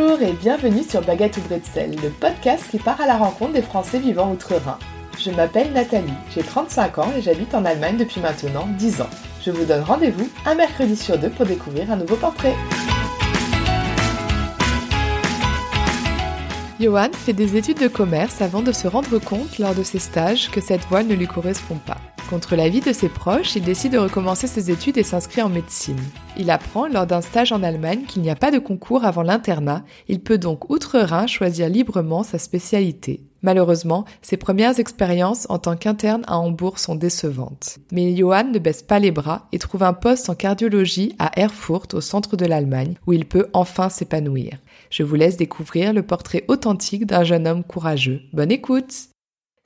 [0.00, 3.62] Bonjour et bienvenue sur Baguette ou Bretzel, le podcast qui part à la rencontre des
[3.62, 4.78] Français vivant outre-Rhin.
[5.18, 9.10] Je m'appelle Nathalie, j'ai 35 ans et j'habite en Allemagne depuis maintenant 10 ans.
[9.42, 12.54] Je vous donne rendez-vous un mercredi sur deux pour découvrir un nouveau portrait.
[16.80, 20.48] Johan fait des études de commerce avant de se rendre compte lors de ses stages
[20.48, 21.96] que cette voie ne lui correspond pas.
[22.30, 25.98] Contre l'avis de ses proches, il décide de recommencer ses études et s'inscrit en médecine.
[26.36, 29.82] Il apprend lors d'un stage en Allemagne qu'il n'y a pas de concours avant l'internat,
[30.06, 33.22] il peut donc outre-Rhin choisir librement sa spécialité.
[33.42, 37.78] Malheureusement, ses premières expériences en tant qu'interne à Hambourg sont décevantes.
[37.92, 41.94] Mais Johan ne baisse pas les bras et trouve un poste en cardiologie à Erfurt
[41.94, 44.58] au centre de l'Allemagne où il peut enfin s'épanouir.
[44.90, 48.22] Je vous laisse découvrir le portrait authentique d'un jeune homme courageux.
[48.32, 49.08] Bonne écoute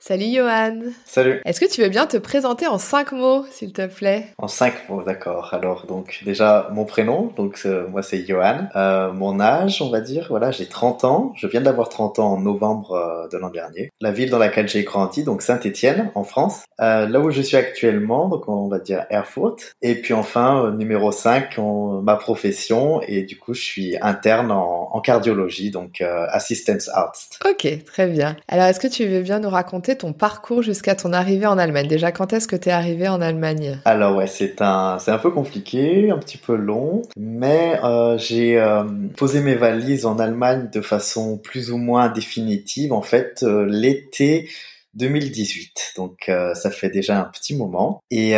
[0.05, 3.87] Salut Johan Salut Est-ce que tu veux bien te présenter en cinq mots, s'il te
[3.87, 4.27] plaît?
[4.37, 5.53] En cinq mots, d'accord.
[5.53, 8.67] Alors, donc, déjà, mon prénom, donc euh, moi c'est Johan.
[8.75, 11.31] Euh, mon âge, on va dire, voilà, j'ai 30 ans.
[11.37, 13.91] Je viens d'avoir 30 ans en novembre euh, de l'an dernier.
[14.01, 16.65] La ville dans laquelle j'ai grandi, donc Saint-Étienne, en France.
[16.81, 19.55] Euh, là où je suis actuellement, donc on va dire Erfurt.
[19.81, 21.57] Et puis enfin, numéro 5,
[22.03, 23.01] ma profession.
[23.07, 27.13] Et du coup, je suis interne en, en cardiologie, donc assistance arts.
[27.49, 28.35] Ok, très bien.
[28.49, 31.87] Alors, est-ce que tu veux bien nous raconter ton parcours jusqu'à ton arrivée en Allemagne
[31.87, 33.79] Déjà, quand est-ce que tu es arrivé en Allemagne?
[33.85, 38.83] Alors ouais, c'est un, un peu compliqué, un petit peu long, mais euh, j'ai euh,
[39.17, 44.49] posé mes valises en Allemagne de façon plus ou moins définitive, en fait, euh, l'été
[44.95, 45.93] 2018.
[45.97, 48.03] Donc ça fait déjà un petit moment.
[48.11, 48.35] Et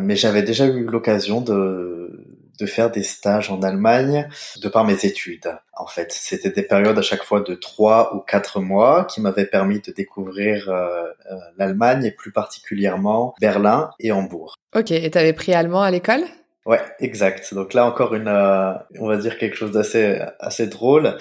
[0.00, 2.27] mais j'avais déjà eu l'occasion de
[2.58, 4.28] de faire des stages en Allemagne
[4.60, 5.56] de par mes études.
[5.76, 9.46] En fait, c'était des périodes à chaque fois de trois ou quatre mois qui m'avaient
[9.46, 14.56] permis de découvrir euh, euh, l'Allemagne et plus particulièrement Berlin et Hambourg.
[14.74, 16.22] Ok, et t'avais pris allemand à l'école?
[16.66, 17.54] Ouais, exact.
[17.54, 21.16] Donc là encore une, euh, on va dire quelque chose d'assez assez drôle.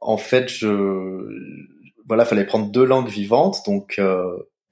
[0.00, 1.26] En fait, je
[2.06, 4.00] voilà, fallait prendre deux langues vivantes, donc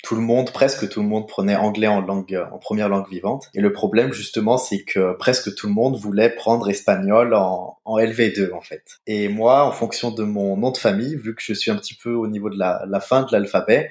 [0.05, 3.49] tout le monde, presque tout le monde prenait anglais en langue, en première langue vivante.
[3.55, 7.99] Et le problème, justement, c'est que presque tout le monde voulait prendre espagnol en, en
[7.99, 8.85] LV2, en fait.
[9.07, 11.95] Et moi, en fonction de mon nom de famille, vu que je suis un petit
[11.95, 13.91] peu au niveau de la, la fin de l'alphabet,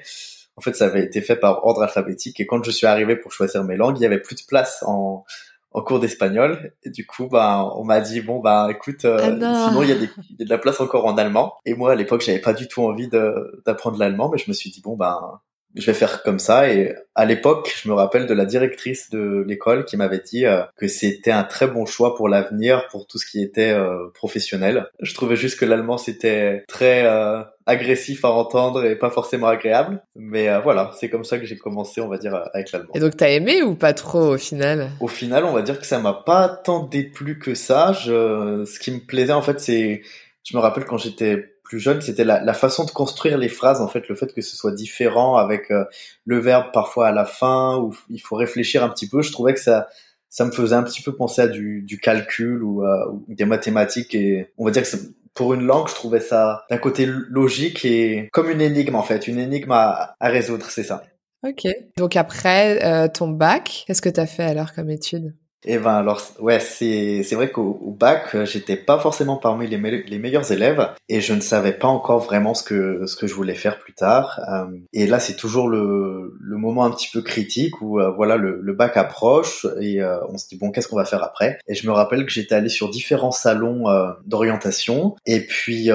[0.56, 2.38] en fait, ça avait été fait par ordre alphabétique.
[2.38, 4.84] Et quand je suis arrivé pour choisir mes langues, il y avait plus de place
[4.86, 5.24] en,
[5.72, 9.66] en cours d'espagnol et du coup bah on m'a dit bon bah écoute euh, ah
[9.68, 11.74] sinon il y, a des, il y a de la place encore en allemand et
[11.74, 14.80] moi à l'époque j'avais pas du tout envie d'apprendre l'allemand mais je me suis dit
[14.80, 15.42] bon bah
[15.74, 16.70] je vais faire comme ça.
[16.70, 20.62] Et à l'époque, je me rappelle de la directrice de l'école qui m'avait dit euh,
[20.76, 24.86] que c'était un très bon choix pour l'avenir, pour tout ce qui était euh, professionnel.
[25.00, 30.02] Je trouvais juste que l'allemand c'était très euh, agressif à entendre et pas forcément agréable.
[30.14, 32.92] Mais voilà, c'est comme ça que j'ai commencé, on va dire, avec l'allemand.
[32.94, 34.90] Et donc t'as aimé ou pas trop au final?
[35.00, 37.92] Au final, on va dire que ça m'a pas tant déplu que ça.
[37.92, 38.64] Je...
[38.64, 40.02] Ce qui me plaisait en fait, c'est,
[40.44, 43.88] je me rappelle quand j'étais plus jeune, c'était la, façon de construire les phrases, en
[43.88, 45.84] fait, le fait que ce soit différent avec euh,
[46.24, 49.22] le verbe parfois à la fin, où il faut réfléchir un petit peu.
[49.22, 49.88] Je trouvais que ça,
[50.28, 54.14] ça me faisait un petit peu penser à du, du calcul ou, euh, des mathématiques.
[54.14, 54.96] Et on va dire que
[55.34, 59.26] pour une langue, je trouvais ça d'un côté logique et comme une énigme, en fait,
[59.26, 61.02] une énigme à, à résoudre, c'est ça.
[61.44, 61.66] Ok.
[61.98, 65.34] Donc après euh, ton bac, qu'est-ce que tu as fait alors comme étude?
[65.66, 69.78] Eh ben alors ouais c'est c'est vrai qu'au bac euh, j'étais pas forcément parmi les,
[69.78, 73.34] les meilleurs élèves et je ne savais pas encore vraiment ce que ce que je
[73.34, 74.40] voulais faire plus tard.
[74.50, 78.36] Euh, et là c'est toujours le le moment un petit peu critique où euh, voilà
[78.36, 81.58] le, le, bac approche et on se dit bon qu'est-ce qu'on va faire après?
[81.68, 83.84] Et je me rappelle que j'étais allé sur différents salons
[84.26, 85.90] d'orientation et puis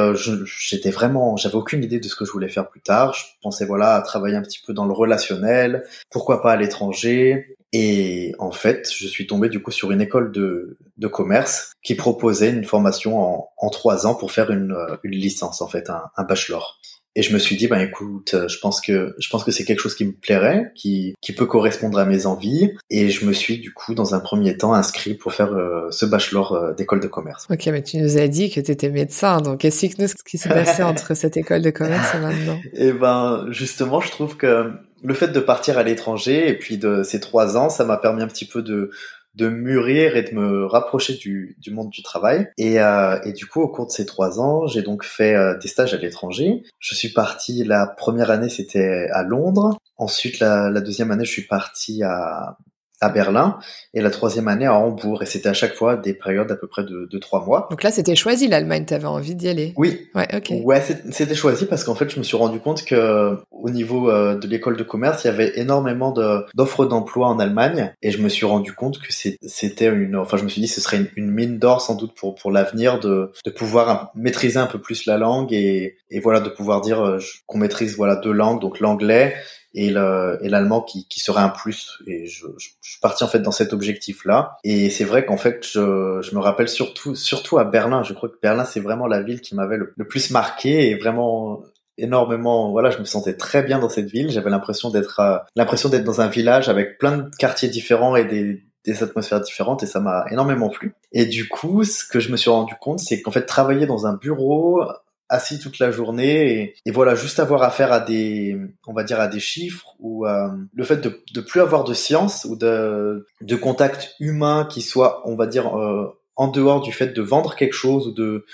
[0.46, 3.14] j'étais vraiment j'avais aucune idée de ce que je voulais faire plus tard.
[3.14, 5.84] Je pensais voilà à travailler un petit peu dans le relationnel.
[6.10, 7.58] Pourquoi pas à l'étranger?
[7.72, 11.96] Et en fait, je suis tombé du coup sur une école de, de commerce qui
[11.96, 15.90] proposait une formation en, en trois ans pour faire une, euh, une licence, en fait,
[15.90, 16.80] un, un, bachelor.
[17.16, 19.80] Et je me suis dit, ben écoute, je pense que je pense que c'est quelque
[19.80, 22.72] chose qui me plairait, qui, qui peut correspondre à mes envies.
[22.90, 26.06] Et je me suis du coup, dans un premier temps, inscrit pour faire euh, ce
[26.06, 27.48] bachelor euh, d'école de commerce.
[27.50, 30.50] Ok, mais tu nous as dit que tu étais médecin, donc explique-nous ce qui s'est
[30.50, 32.60] passé entre cette école de commerce et maintenant.
[32.74, 34.72] Et ben justement, je trouve que
[35.04, 38.22] le fait de partir à l'étranger et puis de ces trois ans, ça m'a permis
[38.22, 38.92] un petit peu de
[39.36, 42.50] de mûrir et de me rapprocher du, du monde du travail.
[42.58, 45.58] Et, euh, et, du coup, au cours de ces trois ans, j'ai donc fait euh,
[45.58, 46.64] des stages à l'étranger.
[46.80, 49.78] Je suis parti, la première année, c'était à Londres.
[49.98, 52.58] Ensuite, la, la, deuxième année, je suis parti à,
[53.02, 53.60] à Berlin
[53.94, 55.24] et la troisième année à Hambourg.
[55.24, 57.68] Et c'était à chaque fois des périodes à peu près de, de trois mois.
[57.70, 60.08] Donc là, c'était choisi l'Allemagne, tu avais envie d'y aller Oui.
[60.16, 60.54] Ouais, ok.
[60.64, 60.82] Ouais,
[61.12, 64.48] c'était choisi parce qu'en fait, je me suis rendu compte que au niveau euh, de
[64.48, 66.12] l'école de commerce, il y avait énormément
[66.56, 70.44] d'offres d'emploi en Allemagne et je me suis rendu compte que c'était une, enfin, je
[70.44, 73.32] me suis dit ce serait une, une mine d'or sans doute pour pour l'avenir de
[73.46, 77.20] de pouvoir maîtriser un peu plus la langue et et voilà de pouvoir dire euh,
[77.48, 79.36] qu'on maîtrise voilà deux langues, donc l'anglais
[79.74, 82.00] et l'allemand qui, qui serait un plus.
[82.08, 84.58] Et je, je, suis parti en fait dans cet objectif-là.
[84.64, 88.04] Et c'est vrai qu'en fait, je, je me rappelle surtout, surtout à Berlin.
[88.04, 91.64] Je crois que Berlin, c'est vraiment la ville qui m'avait le, plus marqué et vraiment
[91.98, 92.72] énormément.
[92.72, 94.30] Voilà, je me sentais très bien dans cette ville.
[94.32, 98.26] J'avais l'impression d'être, euh, l'impression d'être dans un village avec plein de quartiers différents et
[98.26, 100.94] des, des atmosphères différentes et ça m'a énormément plu.
[101.12, 104.08] Et du coup, ce que je me suis rendu compte, c'est qu'en fait, travailler dans
[104.08, 104.84] un bureau
[105.30, 109.28] assis toute la journée et, voilà juste avoir affaire à des on va dire à
[109.28, 113.56] des chiffres ou euh, le fait de de plus avoir de science ou de de
[113.56, 117.74] contact humain qui soit on va dire euh, en dehors du fait de vendre quelque
[117.74, 118.46] chose ou de,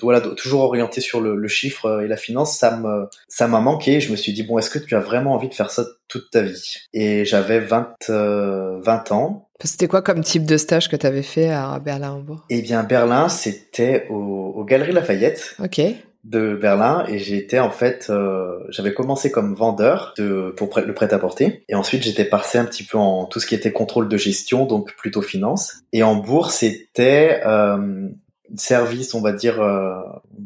[0.00, 4.00] voilà toujours orienté sur le, le, chiffre et la finance ça me ça m'a manqué
[4.00, 6.30] je me suis dit bon est-ce que tu as vraiment envie de faire ça toute
[6.30, 6.76] ta vie?
[6.92, 9.48] Et j'avais 20 20 euh, ans.
[9.64, 12.44] C'était quoi comme type de stage que tu avais fait à Berlin-Hambourg?
[12.50, 15.56] Eh bien, Berlin, c'était au, au Galeries Lafayette.
[15.62, 15.80] Ok
[16.26, 21.12] de Berlin et j'étais en fait euh, j'avais commencé comme vendeur de pour le prêt
[21.14, 24.08] à porter et ensuite j'étais passé un petit peu en tout ce qui était contrôle
[24.08, 25.74] de gestion donc plutôt finance.
[25.92, 28.08] Et en bourse c'était euh,
[28.56, 30.00] service on va dire euh,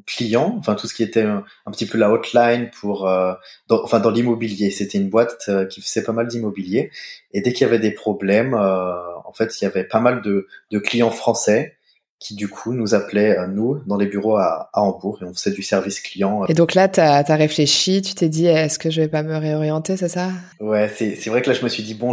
[0.07, 3.33] client enfin tout ce qui était un, petit peu la hotline pour euh,
[3.69, 4.71] dans, enfin dans l'immobilier.
[4.71, 6.91] C'était une boîte euh, qui faisait pas mal d'immobilier.
[7.33, 10.47] Et dès qu'il y avait des problèmes en fait il y avait pas mal de,
[10.71, 11.77] de clients français
[12.21, 15.33] qui du coup nous appelait, euh, nous, dans les bureaux à, à, Hambourg, et on
[15.33, 16.45] faisait du service client.
[16.49, 19.23] Et donc là, tu as, as, réfléchi, tu t'es dit, est-ce que je vais pas
[19.23, 20.29] me réorienter, c'est ça?
[20.61, 22.13] Ouais, c'est vrai que là, je me suis dit, bon,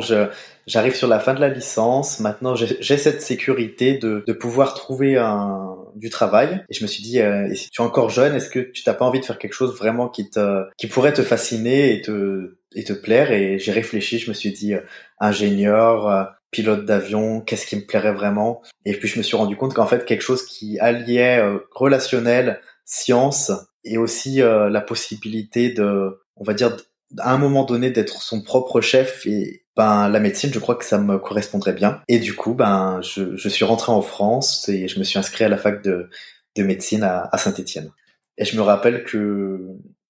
[0.65, 5.17] j'arrive sur la fin de la licence, maintenant j'ai cette sécurité de, de pouvoir trouver
[5.17, 8.33] un, du travail, et je me suis dit, euh, et si tu es encore jeune,
[8.33, 11.13] est-ce que tu t'as pas envie de faire quelque chose vraiment qui te qui pourrait
[11.13, 13.31] te fasciner et te et te plaire?
[13.31, 14.81] Et j'ai réfléchi, je me suis dit, euh,
[15.19, 18.61] ingénieur pilote d'avion, qu'est-ce qui me plairait vraiment.
[18.85, 22.61] Et puis je me suis rendu compte qu'en fait quelque chose qui alliait euh, relationnel,
[22.85, 23.51] science
[23.83, 26.75] et aussi euh, la possibilité de, on va dire,
[27.19, 30.85] à un moment donné d'être son propre chef et ben la médecine, je crois que
[30.85, 32.01] ça me correspondrait bien.
[32.07, 35.43] Et du coup, ben je, je suis rentré en France et je me suis inscrit
[35.43, 36.09] à la fac de,
[36.55, 37.91] de médecine à, à Saint-Étienne.
[38.37, 39.59] Et je me rappelle que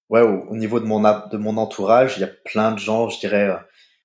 [0.08, 3.08] ouais, au, au, niveau de mon de mon entourage, il y a plein de gens,
[3.08, 3.50] je dirais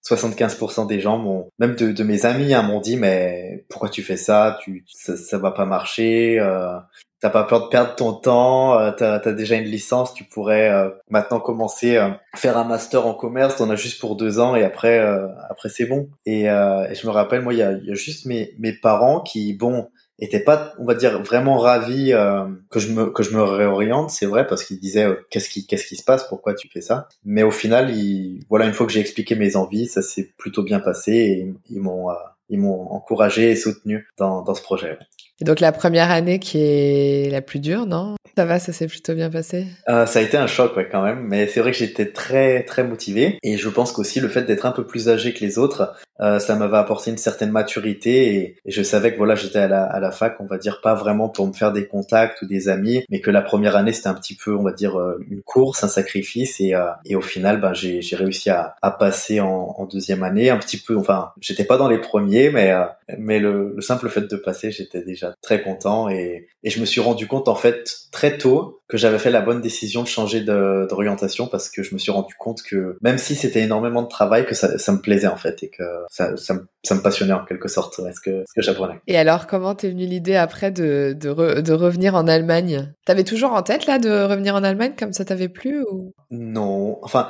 [0.05, 4.03] 75% des gens m'ont, même de, de, mes amis, hein, m'ont dit mais pourquoi tu
[4.03, 4.57] fais ça?
[4.61, 6.39] Tu ça, ça va pas marcher.
[6.39, 6.77] Euh,
[7.23, 10.69] T'as pas peur de perdre ton temps euh, T'as as déjà une licence, tu pourrais
[10.69, 13.55] euh, maintenant commencer à faire un master en commerce.
[13.55, 16.09] T'en as juste pour deux ans et après euh, après c'est bon.
[16.25, 18.73] Et, euh, et, je me rappelle moi il y a, y a juste mes mes
[18.73, 19.87] parents qui bon
[20.25, 24.09] était pas, on va dire, vraiment ravi euh, que je me que je me réoriente,
[24.09, 26.81] c'est vrai, parce qu'il disait euh, qu'est-ce qui qu'est-ce qui se passe, pourquoi tu fais
[26.81, 27.07] ça?
[27.25, 30.63] Mais au final, il, voilà, une fois que j'ai expliqué mes envies, ça s'est plutôt
[30.63, 32.15] bien passé et ils m'ont euh,
[32.49, 34.97] ils m'ont encouragé et soutenu dans dans ce projet.
[35.41, 38.15] Et donc la première année qui est la plus dure, non?
[38.35, 39.67] Ça va, ça s'est plutôt bien passé?
[39.89, 42.63] Euh, Ça a été un choc ouais, quand même, mais c'est vrai que j'étais très
[42.63, 43.37] très motivé.
[43.43, 46.39] Et je pense qu'aussi le fait d'être un peu plus âgé que les autres, euh,
[46.39, 49.99] ça m'avait apporté une certaine maturité et, je savais que voilà j'étais à la, à
[49.99, 53.03] la fac, on va dire pas vraiment pour me faire des contacts ou des amis,
[53.09, 55.83] mais que la première année c'était un petit peu on va dire euh, une course,
[55.83, 59.85] un sacrifice et, euh, et au final ben j'ai réussi à, à passer en, en,
[59.85, 62.85] deuxième année un petit peu, enfin j'étais pas dans les premiers, mais euh,
[63.17, 66.85] mais le, le simple fait de passer j'étais déjà très content et, et je me
[66.85, 70.41] suis rendu compte en fait très tôt que j'avais fait la bonne décision de changer
[70.41, 74.45] d'orientation parce que je me suis rendu compte que même si c'était énormément de travail,
[74.45, 75.81] que ça, ça, me plaisait en fait et que
[76.11, 79.01] ça, ça, me, ça me passionnait en quelque sorte ce que, ce que j'apprenais.
[79.07, 82.93] Et alors comment t'es venue l'idée après de, de, de, revenir en Allemagne?
[83.03, 86.13] T'avais toujours en tête là de revenir en Allemagne comme ça t'avait plu ou?
[86.29, 87.29] Non, enfin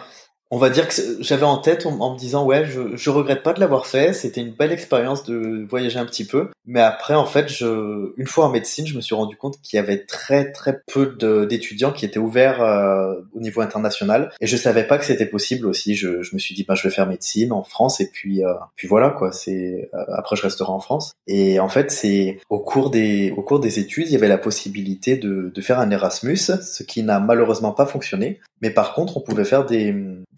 [0.53, 3.53] on va dire que j'avais en tête en, me disant ouais je, je regrette pas
[3.53, 6.49] de l'avoir fait c'était une belle expérience de voyager un petit peu.
[6.67, 9.77] Mais après en fait je une fois en médecine je me suis rendu compte qu'il
[9.77, 11.17] y avait très très peu
[11.47, 14.31] d'étudiants qui étaient ouverts euh, au niveau international.
[14.41, 15.95] Et je savais pas que c'était possible aussi.
[15.95, 18.53] Je, je, me suis dit bah je vais faire médecine en France et puis euh,
[18.75, 19.31] puis voilà quoi.
[19.31, 21.13] C'est euh, après je resterai en France.
[21.25, 24.37] Et en fait c'est au cours des au cours des études il y avait la
[24.37, 28.39] possibilité de, de faire un Erasmus ce qui n'a malheureusement pas fonctionné.
[28.61, 29.91] Mais par contre on pouvait faire des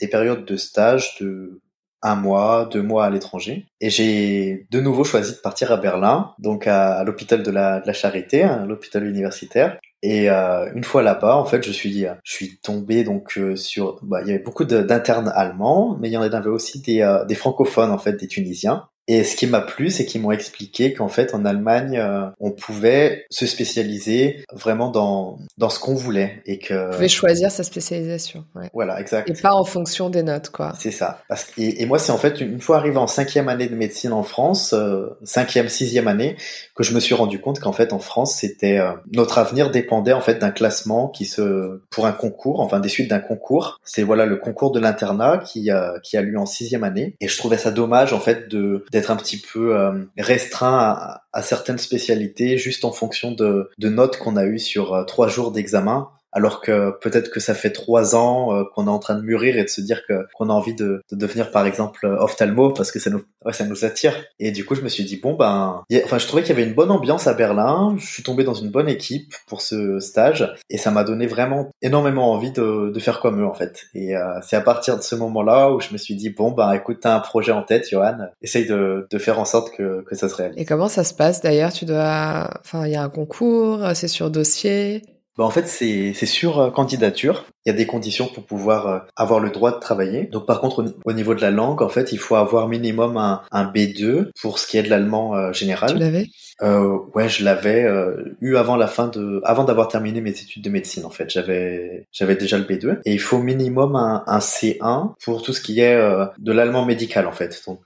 [0.07, 1.61] périodes de stage de
[2.01, 3.65] un mois, deux mois à l'étranger.
[3.81, 7.87] Et j'ai de nouveau choisi de partir à Berlin, donc à, l'hôpital de la, de
[7.87, 9.79] la Charité, hein, l'hôpital universitaire.
[10.03, 13.97] Et euh, une fois là-bas, en fait, je suis, je suis tombé donc euh, sur,
[14.03, 17.25] bah, il y avait beaucoup d'internes allemands, mais il y en avait aussi des, euh,
[17.25, 18.87] des francophones en fait, des Tunisiens.
[19.07, 22.51] Et ce qui m'a plu, c'est qu'ils m'ont expliqué qu'en fait, en Allemagne, euh, on
[22.51, 26.87] pouvait se spécialiser vraiment dans dans ce qu'on voulait et que.
[26.87, 28.45] On pouvait choisir sa spécialisation.
[28.55, 28.69] Ouais.
[28.73, 29.29] Voilà, exact.
[29.29, 30.73] Et pas en fonction des notes, quoi.
[30.79, 31.21] C'est ça.
[31.29, 34.11] Parce que, et, moi, c'est en fait une fois arrivé en cinquième année de médecine
[34.11, 36.35] en France, euh, cinquième, sixième année,
[36.75, 40.13] que je me suis rendu compte qu'en fait, en France, c'était euh, notre avenir dépendait
[40.13, 43.79] en fait d'un classement qui se pour un concours, enfin des suites d'un concours.
[43.83, 47.15] C'est voilà le concours de l'internat qui a qui a lieu en sixième année.
[47.21, 51.41] Et je trouvais ça dommage en fait de d'être un petit peu euh, restreint à,
[51.41, 56.07] certaines spécialités juste en fonction de, de notes qu'on a eues sur trois jours d'examen
[56.35, 59.57] alors que peut-être que ça fait trois ans euh, qu'on est en train de mûrir
[59.57, 62.91] et de se dire que qu'on a envie de, de, devenir par exemple ophtalmo parce
[62.91, 64.13] que ça nous ouais, ça nous attire.
[64.39, 66.67] Et du coup je me suis dit bon ben enfin je trouvais qu'il y avait
[66.67, 67.95] une bonne ambiance à Berlin.
[67.97, 71.71] Je suis tombé dans une bonne équipe pour ce stage et ça m'a donné vraiment
[71.81, 73.85] énormément envie de, de faire comme eux en fait.
[73.93, 76.73] Et euh, c'est à partir de ce moment-là où je me suis dit bon ben
[76.73, 78.17] écoute t'as un projet en tête Johan.
[78.41, 80.59] Essaye de, de faire en sorte que, que ça se réalise.
[80.59, 81.71] Et comment ça se passe d'ailleurs?
[81.71, 85.01] Tu dois enfin il y a un concours c'est sur dossier
[85.37, 87.45] bah en fait, c'est sur euh, candidature.
[87.65, 90.23] Il y a des conditions pour pouvoir euh, avoir le droit de travailler.
[90.25, 93.41] Donc par contre, au, niveau de la langue, en fait, il faut avoir minimum un,
[93.51, 95.93] un B2 pour ce qui est de l'allemand euh, général.
[95.93, 96.27] Tu l'avais?
[96.61, 100.63] Euh, Ouais, je l'avais euh, eu avant la fin de, avant d'avoir terminé mes études
[100.63, 101.05] de médecine.
[101.05, 105.41] En fait, j'avais j'avais déjà le B2 et il faut minimum un, un C1 pour
[105.41, 105.97] tout ce qui est
[106.37, 107.61] de l'allemand médical en fait.
[107.67, 107.81] Donc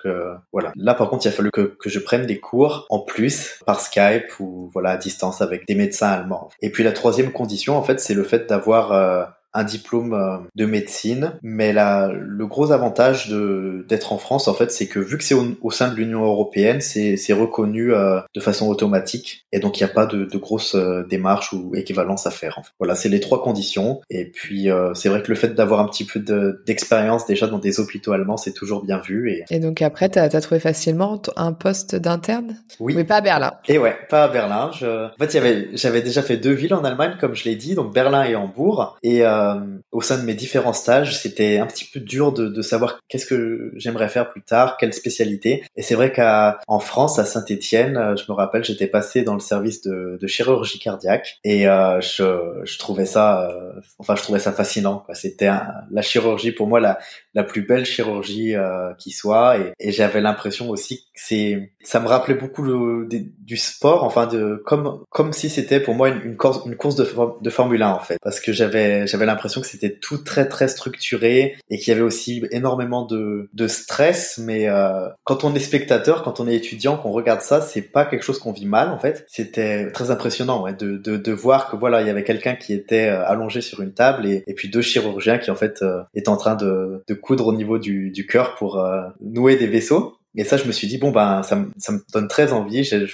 [0.51, 0.71] voilà.
[0.75, 3.81] Là par contre, il a fallu que, que je prenne des cours en plus par
[3.81, 6.49] Skype ou voilà à distance avec des médecins allemands.
[6.61, 10.65] Et puis la troisième condition en fait, c'est le fait d'avoir un diplôme euh, de
[10.65, 15.17] médecine, mais la, le gros avantage de d'être en France, en fait, c'est que vu
[15.17, 19.79] que c'est au, sein de l'Union européenne, c'est reconnu euh, de façon automatique, et donc
[19.79, 22.59] il n'y a pas de, de grosses euh, démarches ou équivalences à faire.
[22.59, 22.71] En fait.
[22.79, 24.01] Voilà, c'est les trois conditions.
[24.09, 26.19] Et puis c'est vrai que le fait d'avoir un petit peu
[26.65, 29.31] d'expérience déjà dans des hôpitaux allemands, c'est toujours bien vu.
[29.31, 32.57] Et, et donc après, tu as, trouvé facilement un poste d'interne?
[32.79, 32.93] Oui.
[32.95, 33.53] Mais pas à Berlin.
[33.67, 34.71] Et ouais, pas à Berlin.
[34.73, 35.07] Je...
[35.07, 38.23] En fait, j'avais déjà fait deux villes en Allemagne, comme je l'ai dit, donc Berlin
[38.23, 38.97] et Hambourg.
[39.03, 39.38] Et euh,
[39.91, 43.25] au sein de mes différents stages, c'était un petit peu dur de, de savoir qu'est-ce
[43.25, 45.63] que j'aimerais faire plus tard, quelle spécialité.
[45.75, 49.39] Et c'est vrai qu'en France, à Saint-Étienne, euh, je me rappelle, j'étais passé dans le
[49.39, 54.39] service de, de chirurgie cardiaque et euh, je, je, trouvais ça, euh, enfin, je trouvais
[54.39, 55.05] ça fascinant.
[55.13, 55.49] C'était
[55.91, 56.99] la chirurgie pour moi la,
[57.33, 62.07] la plus belle chirurgie euh, qui soit, et, et j'avais l'impression aussi c'est, ça me
[62.07, 62.65] rappelait beaucoup
[63.07, 66.95] du sport, enfin de comme comme si c'était pour moi une, une, course, une course
[66.95, 67.05] de,
[67.41, 70.69] de Formule 1 en fait, parce que j'avais j'avais l'impression que c'était tout très très
[70.69, 74.39] structuré et qu'il y avait aussi énormément de, de stress.
[74.41, 78.05] Mais euh, quand on est spectateur, quand on est étudiant, qu'on regarde ça, c'est pas
[78.05, 79.25] quelque chose qu'on vit mal en fait.
[79.27, 82.73] C'était très impressionnant ouais, de, de, de, voir que voilà, il y avait quelqu'un qui
[82.73, 86.01] était euh, allongé sur une table et, et puis deux chirurgiens qui en fait euh,
[86.15, 89.67] étaient en train de, de coudre au niveau du, du cœur pour euh, nouer des
[89.67, 90.18] vaisseaux.
[90.35, 92.83] Et ça, je me suis dit bon ben ça, me, ça me donne très envie.
[92.83, 93.05] J'ai,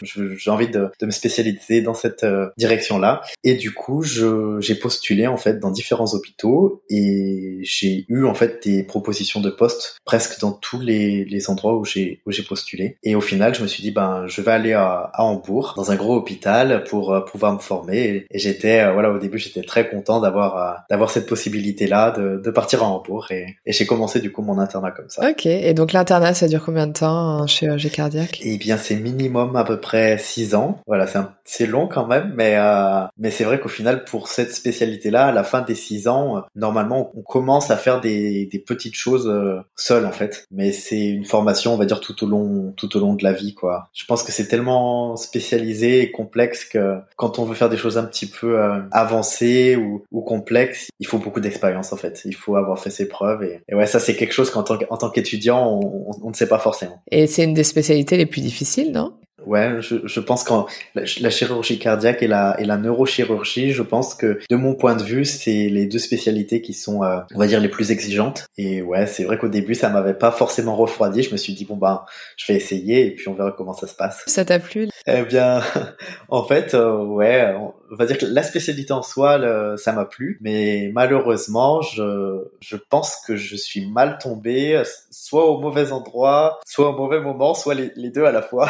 [0.47, 3.21] envie de, de, me spécialiser dans cette euh, direction-là.
[3.43, 8.63] Et du coup, j'ai postulé en fait dans différents hôpitaux et j'ai eu en fait
[8.63, 12.97] des propositions de poste presque dans tous les, les endroits où j'ai postulé.
[13.03, 15.91] Et au final, je me suis dit ben je vais aller à, à Hambourg dans
[15.91, 18.25] un gros hôpital pour euh, pouvoir me former.
[18.31, 22.41] Et, j'étais euh, voilà au début j'étais très content d'avoir d'avoir cette possibilité là de,
[22.43, 25.27] de partir à Hambourg et, et j'ai commencé du coup mon internat comme ça.
[25.29, 25.45] Ok.
[25.45, 27.04] Et donc l'internat ça dure combien de temps?
[27.09, 28.39] En chirurgie cardiaque?
[28.43, 30.79] Eh bien, c'est minimum à peu près 6 ans.
[30.87, 31.05] Voilà,
[31.43, 35.31] c'est long quand même, mais euh, mais c'est vrai qu'au final, pour cette spécialité-là, à
[35.31, 39.59] la fin des 6 ans, normalement, on commence à faire des, des petites choses euh,
[39.75, 40.45] seul en fait.
[40.51, 43.33] Mais c'est une formation, on va dire tout au long tout au long de la
[43.33, 43.89] vie, quoi.
[43.93, 47.97] Je pense que c'est tellement spécialisé et complexe que quand on veut faire des choses
[47.97, 52.21] un petit peu euh, avancées ou, ou complexes, il faut beaucoup d'expérience en fait.
[52.25, 55.09] Il faut avoir fait ses preuves et, et ouais, ça c'est quelque chose qu'en tant
[55.09, 55.79] qu'étudiant,
[56.21, 56.94] on ne sait pas forcément.
[57.11, 59.13] Et c'est une des spécialités les plus difficiles, non?
[59.45, 60.53] Ouais, je, je pense que
[60.95, 65.03] la, chirurgie cardiaque et la, et la neurochirurgie, je pense que de mon point de
[65.03, 68.47] vue, c'est les deux spécialités qui sont, euh, on va dire, les plus exigeantes.
[68.57, 71.21] Et ouais, c'est vrai qu'au début, ça m'avait pas forcément refroidi.
[71.21, 72.05] Je me suis dit bon bah,
[72.37, 74.23] je vais essayer et puis on verra comment ça se passe.
[74.25, 74.89] Ça t'a plu?
[75.05, 75.61] Eh bien,
[76.29, 77.53] en fait, euh, ouais,
[77.91, 79.39] on va dire que la spécialité en soi,
[79.77, 85.59] ça m'a plu, mais malheureusement, je, je pense que je suis mal tombé, soit au
[85.59, 88.69] mauvais endroit, soit au mauvais moment, soit les, les deux à la fois.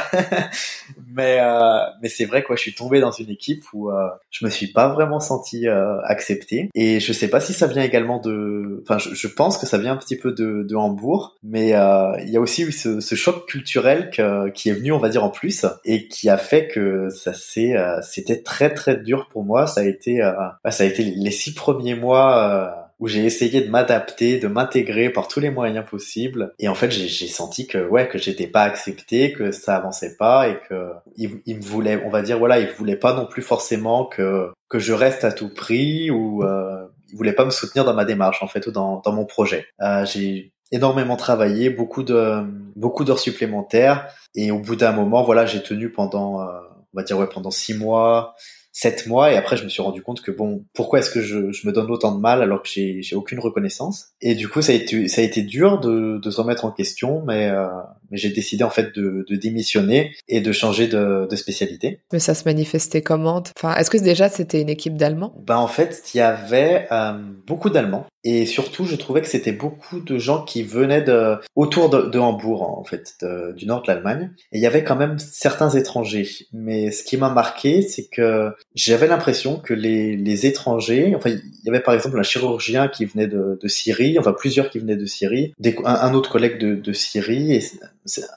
[1.16, 4.46] mais euh, mais c'est vrai quoi, je suis tombé dans une équipe où euh, je
[4.46, 8.20] me suis pas vraiment senti euh, accepté, et je sais pas si ça vient également
[8.20, 11.74] de, enfin, je, je pense que ça vient un petit peu de, de Hambourg, mais
[11.74, 14.98] euh, il y a aussi eu ce, ce choc culturel que, qui est venu, on
[15.00, 18.98] va dire en plus, et qui a fait que ça s'est, euh, c'était très très
[19.06, 19.68] dur pour moi.
[19.68, 20.34] Ça a été, euh,
[20.70, 25.28] ça a été les six premiers mois où j'ai essayé de m'adapter, de m'intégrer par
[25.28, 26.54] tous les moyens possibles.
[26.60, 30.48] Et en fait, j'ai senti que ouais, que j'étais pas accepté, que ça avançait pas
[30.48, 34.06] et que il, me voulait, on va dire voilà, il voulait pas non plus forcément
[34.06, 37.94] que que je reste à tout prix ou euh, il voulait pas me soutenir dans
[37.94, 39.66] ma démarche en fait ou dans dans mon projet.
[39.82, 42.44] Euh, j'ai énormément travaillé, beaucoup de
[42.76, 46.46] beaucoup d'heures supplémentaires et au bout d'un moment, voilà, j'ai tenu pendant euh,
[46.94, 48.36] on va dire ouais pendant six mois
[48.76, 51.54] sept mois et après je me suis rendu compte que bon pourquoi est-ce que je,
[51.54, 54.10] je, me donne autant de mal alors que j'ai j'ai aucune reconnaissance?
[54.20, 56.72] Et du coup ça a été ça a été dur de, de se remettre en
[56.72, 57.68] question mais euh,
[58.12, 62.02] mais j'ai décidé en fait de, de démissionner et de changer de, de spécialité.
[62.12, 63.42] Mais ça se manifestait comment?
[63.58, 65.34] Enfin est-ce que déjà c'était une équipe d'allemands?
[65.48, 67.14] Ben en fait il y avait euh,
[67.48, 71.90] beaucoup d'allemands et surtout je trouvais que c'était beaucoup de gens qui venaient de autour
[71.90, 75.18] de, de Hambourg en fait du nord de l'Allemagne et il y avait quand même
[75.20, 81.14] certains étrangers mais ce qui m'a marqué c'est que j'avais l'impression que les, les étrangers,
[81.16, 84.70] enfin il y avait par exemple un chirurgien qui venait de, de Syrie, enfin plusieurs
[84.70, 87.64] qui venaient de Syrie, des, un, autre collègue de, de Syrie et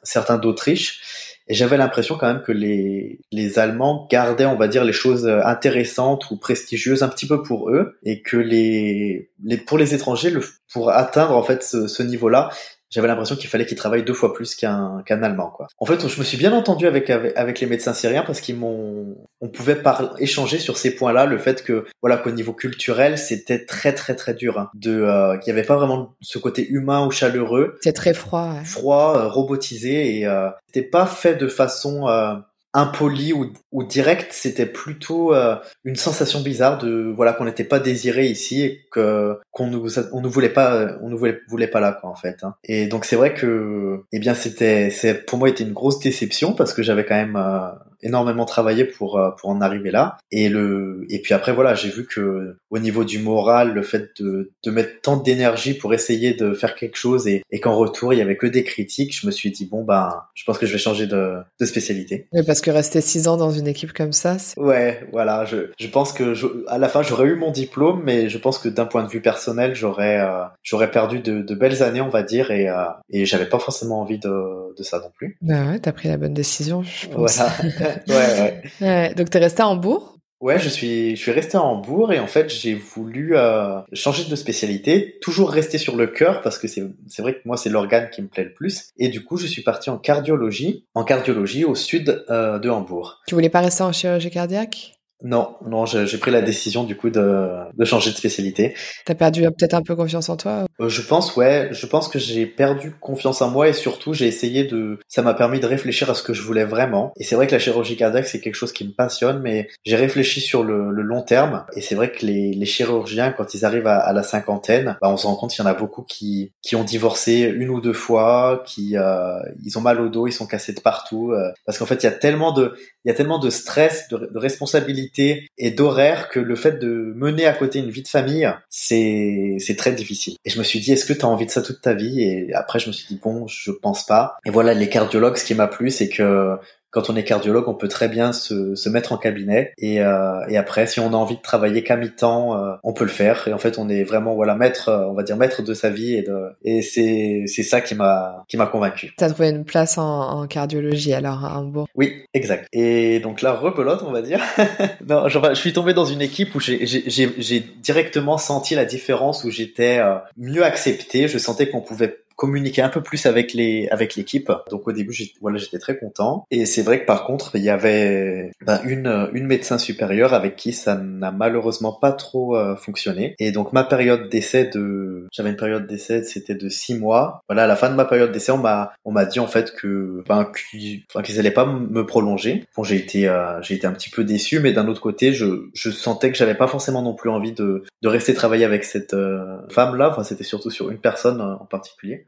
[0.02, 1.27] certains d'Autriche.
[1.48, 5.26] Et j'avais l'impression quand même que les, les Allemands gardaient, on va dire, les choses
[5.26, 10.30] intéressantes ou prestigieuses un petit peu pour eux, et que les, les pour les étrangers,
[10.30, 10.40] le,
[10.72, 12.50] pour atteindre en fait ce, ce niveau-là,
[12.90, 15.68] j'avais l'impression qu'il fallait qu'il travaille deux fois plus qu'un qu'un allemand quoi.
[15.78, 19.16] En fait, je me suis bien entendu avec avec, les médecins syriens parce qu'ils m'ont
[19.40, 23.64] on pouvait par, échanger sur ces points-là, le fait que voilà qu'au niveau culturel, c'était
[23.64, 27.06] très très très dur hein, de euh, qu'il n'y avait pas vraiment ce côté humain
[27.06, 27.78] ou chaleureux.
[27.82, 28.54] C'est très froid.
[28.64, 32.34] Froid, euh, robotisé et euh, c'était pas fait de façon euh,
[32.74, 37.80] impoli ou, ou direct, c'était plutôt euh, une sensation bizarre de voilà qu'on n'était pas
[37.80, 41.80] désiré ici et que qu'on nous on nous voulait pas on nous voulait, voulait pas
[41.80, 42.44] là quoi en fait.
[42.44, 42.54] Hein.
[42.64, 46.52] Et donc c'est vrai que eh bien c'était c'est pour moi était une grosse déception
[46.52, 47.70] parce que j'avais quand même euh,
[48.02, 50.16] énormément travaillé pour euh, pour en arriver là.
[50.30, 54.10] Et le et puis après voilà j'ai vu que au niveau du moral le fait
[54.20, 58.12] de de mettre tant d'énergie pour essayer de faire quelque chose et, et qu'en retour
[58.12, 60.66] il y avait que des critiques je me suis dit bon ben je pense que
[60.66, 62.28] je vais changer de de spécialité.
[62.32, 65.88] Oui, parce que rester six ans dans une équipe comme ça ouais voilà je je
[65.88, 68.86] pense que je, à la fin j'aurais eu mon diplôme mais je pense que d'un
[68.86, 72.50] point de vue personnel j'aurais euh, j'aurais perdu de, de belles années on va dire
[72.50, 75.36] et euh, et j'avais pas forcément envie de de ça non plus.
[75.42, 77.36] Bah ouais t'as pris la bonne décision je pense.
[77.36, 77.52] Voilà
[78.08, 79.14] ouais, ouais.
[79.14, 80.18] Donc t'es resté à Hambourg?
[80.40, 84.24] Ouais, je suis, je suis resté à Hambourg et en fait j'ai voulu euh, changer
[84.30, 87.70] de spécialité, toujours rester sur le cœur parce que c'est, c'est vrai que moi c'est
[87.70, 88.90] l'organe qui me plaît le plus.
[88.98, 93.20] Et du coup je suis parti en cardiologie, en cardiologie au sud euh, de Hambourg.
[93.26, 94.97] Tu voulais pas rester en chirurgie cardiaque?
[95.24, 98.74] Non, non, j'ai pris la décision du coup de, de changer de spécialité.
[99.04, 102.20] T'as perdu peut-être un peu confiance en toi euh, Je pense, ouais, je pense que
[102.20, 106.08] j'ai perdu confiance en moi et surtout j'ai essayé de, ça m'a permis de réfléchir
[106.08, 107.12] à ce que je voulais vraiment.
[107.16, 109.96] Et c'est vrai que la chirurgie cardiaque c'est quelque chose qui me passionne, mais j'ai
[109.96, 113.64] réfléchi sur le, le, long terme et c'est vrai que les, les, chirurgiens quand ils
[113.64, 116.02] arrivent à, à la cinquantaine, bah, on se rend compte qu'il y en a beaucoup
[116.02, 120.28] qui qui ont divorcé une ou deux fois, qui euh, ils ont mal au dos,
[120.28, 123.08] ils sont cassés de partout, euh, parce qu'en fait il y a tellement de, il
[123.08, 127.46] y a tellement de stress, de, de responsabilité et d'horaire que le fait de mener
[127.46, 130.36] à côté une vie de famille, c'est c'est très difficile.
[130.44, 132.22] Et je me suis dit, est-ce que tu as envie de ça toute ta vie?
[132.22, 134.38] Et après, je me suis dit, bon, je pense pas.
[134.44, 136.56] Et voilà, les cardiologues, ce qui m'a plu, c'est que
[136.90, 140.40] quand on est cardiologue, on peut très bien se, se mettre en cabinet et, euh,
[140.48, 143.46] et après, si on a envie de travailler qu'à mi-temps, euh, on peut le faire.
[143.48, 146.14] Et en fait, on est vraiment voilà maître, on va dire maître de sa vie
[146.14, 149.12] et de et c'est c'est ça qui m'a qui m'a convaincu.
[149.16, 151.86] T'as trouvé une place en, en, cardiologie alors à Hambourg?
[151.94, 152.68] Oui, exact.
[152.72, 154.40] Et donc là, rebelote, on va dire.
[155.06, 159.50] non, je, je suis tombé dans une équipe où j'ai directement senti la différence, où
[159.50, 161.28] j'étais euh, mieux accepté.
[161.28, 164.50] Je sentais qu'on pouvait communiquer un peu plus avec les avec l'équipe.
[164.70, 166.46] Donc au début, voilà, j'étais très content.
[166.52, 170.54] Et c'est vrai que par contre, il y avait ben, une une médecin supérieure avec
[170.54, 173.34] qui ça n'a malheureusement pas trop euh, fonctionné.
[173.40, 177.42] Et donc ma période d'essai de j'avais une période d'essai, c'était de six mois.
[177.48, 179.74] Voilà, à la fin de ma période d'essai, on m'a on m'a dit en fait
[179.74, 182.64] que ben qu'ils enfin, qu'ils allaient pas me prolonger.
[182.76, 185.68] Bon, j'ai été euh, j'ai été un petit peu déçu, mais d'un autre côté, je
[185.74, 189.14] je sentais que j'avais pas forcément non plus envie de de rester travailler avec cette
[189.14, 190.10] euh, femme là.
[190.10, 192.27] Enfin, c'était surtout sur une personne en particulier.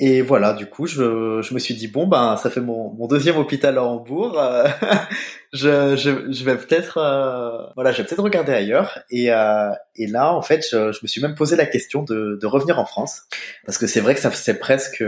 [0.00, 3.06] Et voilà, du coup, je, je me suis dit bon ben ça fait mon, mon
[3.06, 4.38] deuxième hôpital à Hambourg.
[4.38, 4.66] Euh,
[5.52, 8.98] je, je, je vais peut-être euh, voilà, je vais peut-être regarder ailleurs.
[9.10, 12.38] Et, euh, et là, en fait, je, je, me suis même posé la question de,
[12.40, 13.22] de revenir en France
[13.66, 15.04] parce que c'est vrai que ça faisait presque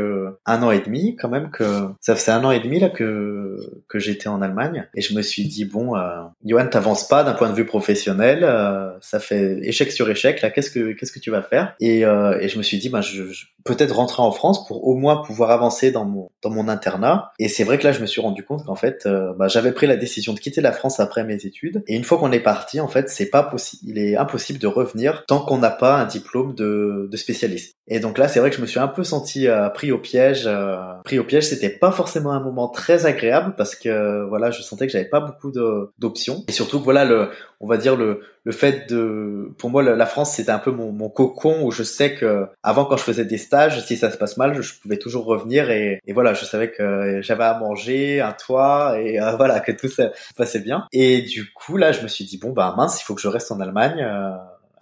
[0.46, 1.64] un an et demi quand même que
[2.00, 3.56] ça faisait un an et demi là que
[3.88, 7.32] que j'étais en Allemagne et je me suis dit bon, euh, Johan, t'avances pas d'un
[7.32, 10.50] point de vue professionnel, euh, ça fait échec sur échec là.
[10.50, 11.74] Qu'est-ce que qu'est-ce que tu vas faire?
[11.80, 14.74] Et, euh, et je me suis dit ben je, je peut-être rentrer en France pour
[14.74, 17.32] pour au moins pouvoir avancer dans mon dans mon internat.
[17.38, 19.72] Et c'est vrai que là, je me suis rendu compte qu'en fait, euh, bah, j'avais
[19.72, 21.82] pris la décision de quitter la France après mes études.
[21.88, 24.66] Et une fois qu'on est parti, en fait, c'est pas possible, il est impossible de
[24.66, 27.76] revenir tant qu'on n'a pas un diplôme de, spécialiste.
[27.88, 29.98] Et donc là, c'est vrai que je me suis un peu senti euh, pris au
[29.98, 30.44] piège.
[30.46, 34.62] Euh, pris au piège, c'était pas forcément un moment très agréable parce que voilà, je
[34.62, 35.52] sentais que j'avais pas beaucoup
[35.98, 36.44] d'options.
[36.48, 37.28] Et surtout voilà, le,
[37.60, 40.92] on va dire le, le fait de, pour moi, la France, c'était un peu mon,
[40.92, 44.16] mon, cocon où je sais que avant, quand je faisais des stages, si ça se
[44.16, 48.22] passe mal, je pouvais toujours revenir et, et voilà, je savais que j'avais à manger,
[48.22, 50.86] un toit et euh, voilà, que tout ça passait bien.
[50.92, 53.28] Et du coup, là, je me suis dit bon bah mince, il faut que je
[53.28, 54.00] reste en Allemagne.
[54.00, 54.30] Euh,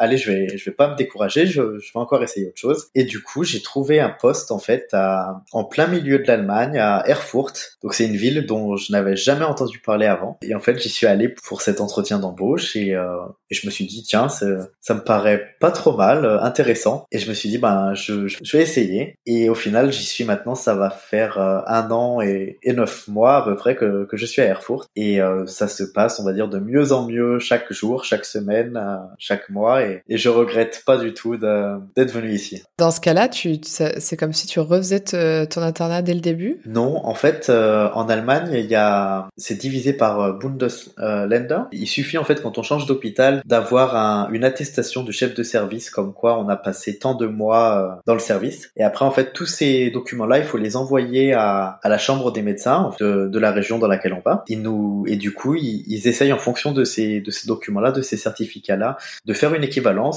[0.03, 2.89] allez, je vais, je vais pas me décourager, je, je vais encore essayer autre chose.
[2.95, 6.77] Et du coup, j'ai trouvé un poste en fait à, en plein milieu de l'Allemagne,
[6.77, 7.79] à Erfurt.
[7.83, 10.39] Donc c'est une ville dont je n'avais jamais entendu parler avant.
[10.43, 13.17] Et en fait, j'y suis allé pour cet entretien d'embauche et, euh,
[13.51, 17.07] et, je me suis dit tiens, ça me paraît pas trop mal, euh, intéressant.
[17.13, 19.15] Et je me suis dit ben je, je vais essayer.
[19.27, 20.57] Et au final, j'y suis maintenant.
[20.57, 24.17] Ça va faire euh, un an et, et, neuf mois à peu près que, que
[24.17, 24.89] je suis à Erfurt.
[24.97, 28.25] Et euh, ça se passe, on va dire, de mieux en mieux chaque jour, chaque
[28.25, 28.81] semaine,
[29.19, 29.83] chaque mois.
[30.09, 32.63] Et, je regrette pas du tout d'être venu ici.
[32.79, 36.61] Dans ce cas-là, c'est comme si tu refaisais ton internat dès le début?
[36.67, 41.63] Non, en fait, euh, en Allemagne, il y a, c'est divisé par euh, Bundesländer.
[41.73, 45.43] il suffit en fait quand on change d'hôpital d'avoir un, une attestation de chef de
[45.43, 48.71] service comme quoi on a passé tant de mois euh, dans le service.
[48.77, 52.33] Et après, en fait, tous ces documents-là, il faut les envoyer à, à la chambre
[52.33, 54.45] des médecins de, de, la région dans laquelle on va.
[54.49, 57.93] Ils nous, et du coup, ils, ils essayent en fonction de ces, de ces documents-là,
[57.93, 59.65] de ces certificats-là, de faire une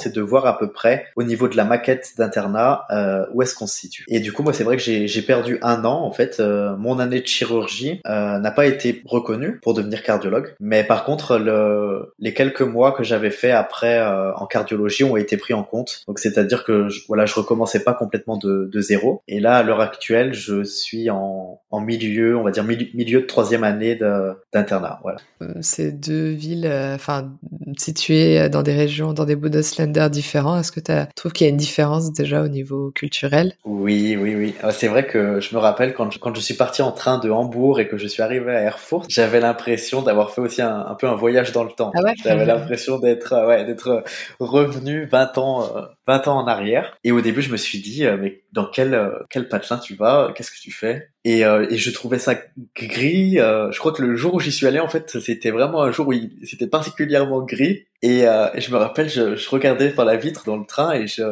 [0.06, 3.56] et de voir à peu près au niveau de la maquette d'internat euh, où est-ce
[3.56, 4.06] qu'on se situe.
[4.08, 6.40] Et du coup, moi, c'est vrai que j'ai perdu un an en fait.
[6.40, 11.04] Euh, mon année de chirurgie euh, n'a pas été reconnue pour devenir cardiologue, mais par
[11.04, 14.02] contre, le, les quelques mois que j'avais fait après
[14.36, 16.02] en cardiologie ont été pris en compte.
[16.08, 19.24] Donc, c'est-à-dire que je, voilà, je recommençais pas complètement de, zéro.
[19.28, 23.22] Et là, à l'heure actuelle, je suis en, en milieu, on va dire milieu, milieu
[23.22, 23.98] de troisième année
[24.54, 25.00] d'internat.
[25.02, 25.18] Voilà.
[25.62, 27.32] Ces deux villes, enfin
[27.78, 30.60] situées dans des régions, dans des bouts Slender différents.
[30.60, 33.54] Est-ce que tu trouves qu'il y a une différence déjà au niveau culturel?
[33.64, 34.56] Oui, oui, oui.
[34.62, 37.18] Ah, c'est vrai que je me rappelle quand je, quand je suis parti en train
[37.18, 40.96] de Hambourg et que je suis arrivé à Erfurt, j'avais l'impression d'avoir fait aussi un,
[41.00, 41.92] peu un voyage dans le temps.
[41.96, 44.04] Ah j'avais l'impression d'être euh, ouais, d'être
[44.40, 45.70] revenu 20 ans
[46.08, 46.98] 20 euh, ans en arrière.
[47.04, 50.32] Et au début, je me suis dit euh, mais dans quel quel patelin tu vas?
[50.36, 51.10] Qu'est-ce que tu fais?
[51.26, 52.36] Et, et, je trouvais ça
[52.76, 53.34] gris.
[53.36, 56.08] je crois que le jour où j'y suis allé, en fait, c'était vraiment un jour
[56.08, 57.86] où c'était particulièrement gris.
[58.06, 61.08] Et, euh, je me rappelle, je, je, regardais par la vitre dans le train et
[61.08, 61.24] je,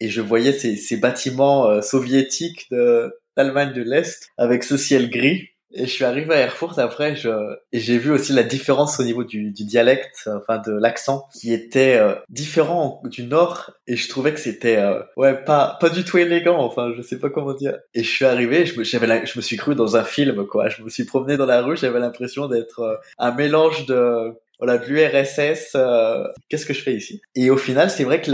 [0.00, 5.08] et je voyais ces, ces bâtiments euh, soviétiques de l'Allemagne de l'Est avec ce ciel
[5.08, 5.50] gris.
[5.76, 7.28] Et je suis arrivé à Erfurt après, je,
[7.72, 11.52] et j'ai vu aussi la différence au niveau du, du dialecte, enfin de l'accent, qui
[11.52, 13.72] était euh, différent du nord.
[13.86, 16.58] Et je trouvais que c'était, euh, ouais, pas pas du tout élégant.
[16.58, 17.78] Enfin, je sais pas comment dire.
[17.94, 20.68] Et je suis arrivé, je me, j'avais, je me suis cru dans un film, quoi.
[20.68, 24.86] Je me suis promené dans la rue, j'avais l'impression d'être un mélange de voilà, de
[24.86, 27.20] l'URSS, euh, qu'est-ce que je fais ici?
[27.34, 28.30] Et au final, c'est vrai que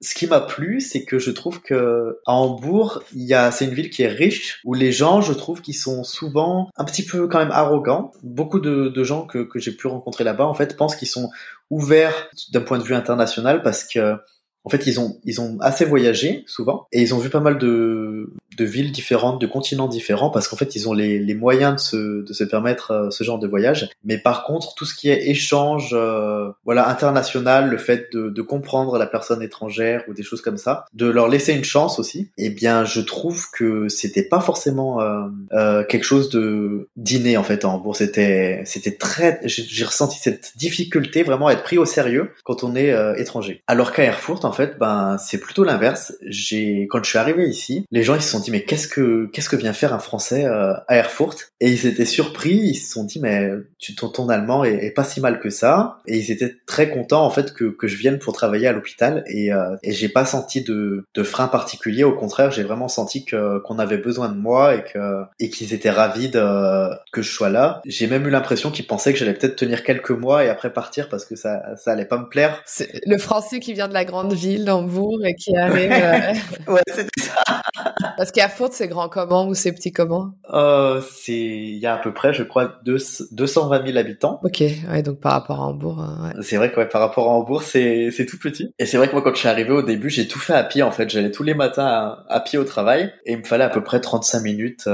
[0.00, 3.64] ce qui m'a plu, c'est que je trouve que à Hambourg, il y a, c'est
[3.64, 7.04] une ville qui est riche, où les gens, je trouve, qu'ils sont souvent un petit
[7.04, 8.12] peu quand même arrogants.
[8.22, 11.30] Beaucoup de, de gens que, que j'ai pu rencontrer là-bas, en fait, pensent qu'ils sont
[11.70, 14.16] ouverts d'un point de vue international parce que
[14.64, 17.58] en fait, ils ont, ils ont assez voyagé souvent et ils ont vu pas mal
[17.58, 21.74] de, de villes différentes, de continents différents parce qu'en fait, ils ont les, les moyens
[21.74, 23.88] de se, de se permettre euh, ce genre de voyage.
[24.04, 28.42] Mais par contre, tout ce qui est échange, euh, voilà, international, le fait de, de
[28.42, 32.30] comprendre la personne étrangère ou des choses comme ça, de leur laisser une chance aussi,
[32.36, 37.44] eh bien, je trouve que c'était pas forcément euh, euh quelque chose de d'inné en
[37.44, 37.94] fait en Hambourg.
[37.94, 42.74] C'était, c'était très, j'ai ressenti cette difficulté vraiment à être pris au sérieux quand on
[42.74, 43.62] est étranger.
[43.66, 46.14] Alors qu'à Erfurt, en fait, ben c'est plutôt l'inverse.
[46.26, 49.26] J'ai quand je suis arrivé ici, les gens ils se sont dit mais qu'est-ce que
[49.32, 51.52] qu'est-ce que vient faire un Français euh, à Erfurt?
[51.60, 55.20] Et ils étaient surpris, ils se sont dit mais tu ton, allemand est, pas si
[55.20, 58.32] mal que ça et ils étaient très contents en fait que, que je vienne pour
[58.32, 62.50] travailler à l'hôpital et euh, et j'ai pas senti de de frein particulier, au contraire,
[62.50, 66.28] j'ai vraiment senti que qu'on avait besoin de moi et que et qu'ils étaient ravis
[66.28, 67.80] de que je sois là.
[67.84, 71.08] J'ai même eu l'impression qu'ils pensaient que j'allais peut-être tenir quelques mois et après partir
[71.08, 72.62] parce que ça ça allait pas me plaire.
[72.66, 75.92] C'est le français qui vient de la grande ville d'Hambourg et qui arrive.
[75.92, 76.32] Euh,
[76.72, 77.62] ouais, c'est ça.
[78.16, 81.98] Parce qu'Erfurt, c'est grand comment ou c'est petit comment euh, C'est il y a à
[81.98, 84.38] peu près, je crois, 220 000 habitants.
[84.44, 86.00] Ok, ouais, donc par rapport à Hambourg.
[86.00, 86.42] Euh, ouais.
[86.42, 88.72] C'est vrai que ouais, par rapport à Hambourg, c'est c'est tout petit.
[88.78, 90.62] Et c'est vrai que moi, quand je suis arrivé au début, j'ai tout fait à
[90.62, 90.82] pied.
[90.82, 93.70] En fait, j'allais tous les matins à, pied au travail et il me fallait à
[93.70, 94.88] peu près 35 minutes,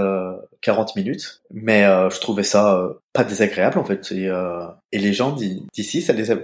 [0.63, 1.43] 40 minutes.
[1.51, 4.13] Mais je trouvais ça pas désagréable en fait.
[4.13, 6.37] Et, euh, et les gens d'ici, ça les a...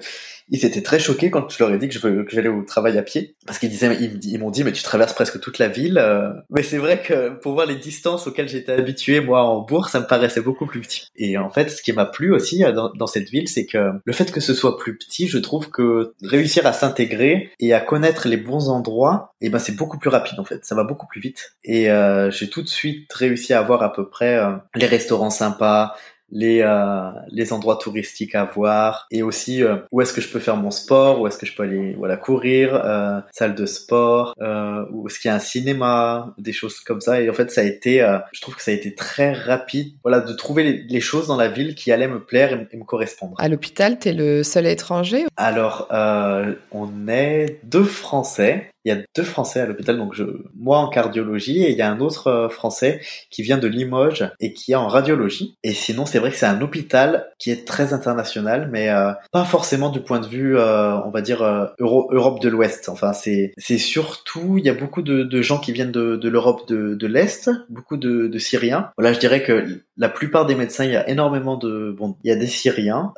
[0.48, 2.96] ils étaient très choqués quand je leur ai dit que je que j'allais au travail
[2.96, 5.98] à pied, parce qu'ils disaient, ils, m'ont dit, mais tu traverses presque toute la ville.
[5.98, 6.30] Euh.
[6.48, 10.00] Mais c'est vrai que pour voir les distances auxquelles j'étais habitué moi en bourse, ça
[10.00, 11.08] me paraissait beaucoup plus petit.
[11.16, 13.90] Et en fait, ce qui m'a plu aussi euh, dans, dans cette ville, c'est que
[14.04, 17.80] le fait que ce soit plus petit, je trouve que réussir à s'intégrer et à
[17.80, 20.64] connaître les bons endroits, et eh ben c'est beaucoup plus rapide en fait.
[20.64, 21.56] Ça va beaucoup plus vite.
[21.64, 25.30] Et euh, j'ai tout de suite réussi à avoir à peu près euh, les restaurants
[25.30, 25.96] sympas,
[26.30, 30.38] les euh, les endroits touristiques à voir et aussi euh, où est-ce que je peux
[30.38, 34.34] faire mon sport, où est-ce que je peux aller voilà courir, euh, salle de sport,
[34.40, 37.20] euh, où est-ce qu'il y a un cinéma, des choses comme ça.
[37.20, 39.94] Et en fait, ça a été, euh, je trouve que ça a été très rapide,
[40.02, 42.76] voilà, de trouver les, les choses dans la ville qui allaient me plaire et, et
[42.76, 43.34] me correspondre.
[43.38, 45.26] À l'hôpital, t'es le seul étranger?
[45.36, 50.24] Alors, on est deux Français il y a deux Français à l'hôpital, donc je,
[50.56, 54.30] moi en cardiologie et il y a un autre euh, Français qui vient de Limoges
[54.40, 55.56] et qui est en radiologie.
[55.62, 59.44] Et sinon, c'est vrai que c'est un hôpital qui est très international, mais euh, pas
[59.44, 61.42] forcément du point de vue, euh, on va dire
[61.78, 62.88] Euro Europe de l'Ouest.
[62.88, 66.68] Enfin, c'est surtout il y a beaucoup de, de gens qui viennent de, de l'Europe
[66.68, 68.90] de, de l'Est, beaucoup de, de Syriens.
[68.96, 72.30] Voilà, je dirais que la plupart des médecins, il y a énormément de bon, il
[72.30, 73.12] y a des Syriens.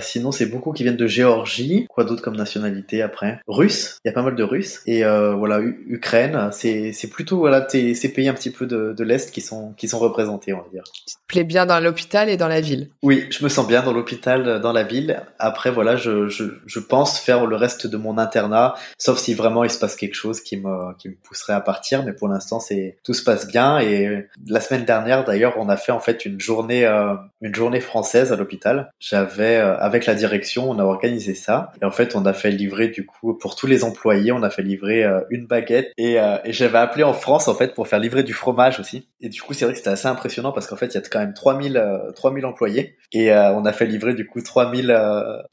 [0.00, 1.86] sinon, c'est beaucoup qui viennent de Géorgie.
[1.88, 3.40] Quoi d'autre comme nationalité après?
[3.48, 3.98] Russes.
[4.04, 8.12] Il y a pas mal de Russes et euh, voilà Ukraine, c'est plutôt voilà ces
[8.12, 10.84] pays un petit peu de, de l'est qui sont qui sont représentés, on va dire.
[10.92, 12.88] Tu te plais bien dans l'hôpital et dans la ville.
[13.02, 15.22] Oui, je me sens bien dans l'hôpital, dans la ville.
[15.38, 19.64] Après voilà, je, je je pense faire le reste de mon internat, sauf si vraiment
[19.64, 22.04] il se passe quelque chose qui me qui me pousserait à partir.
[22.04, 23.78] Mais pour l'instant, c'est tout se passe bien.
[23.80, 27.80] Et la semaine dernière, d'ailleurs, on a fait en fait une journée euh, une journée
[27.80, 28.90] française à l'hôpital.
[29.00, 31.72] J'avais euh, avec la direction, on a organisé ça.
[31.80, 34.50] Et en fait, on a fait livrer du coup pour tous les employés, on a
[34.50, 37.88] fait livrer euh, une baguette et, euh, et j'avais appelé en France en fait pour
[37.88, 39.08] faire livrer du fromage aussi.
[39.20, 41.00] Et du coup, c'est vrai que c'était assez impressionnant parce qu'en fait, il y a
[41.00, 41.82] quand même 3000
[42.14, 44.94] 3000 euh, employés et on a fait livrer du coup 3000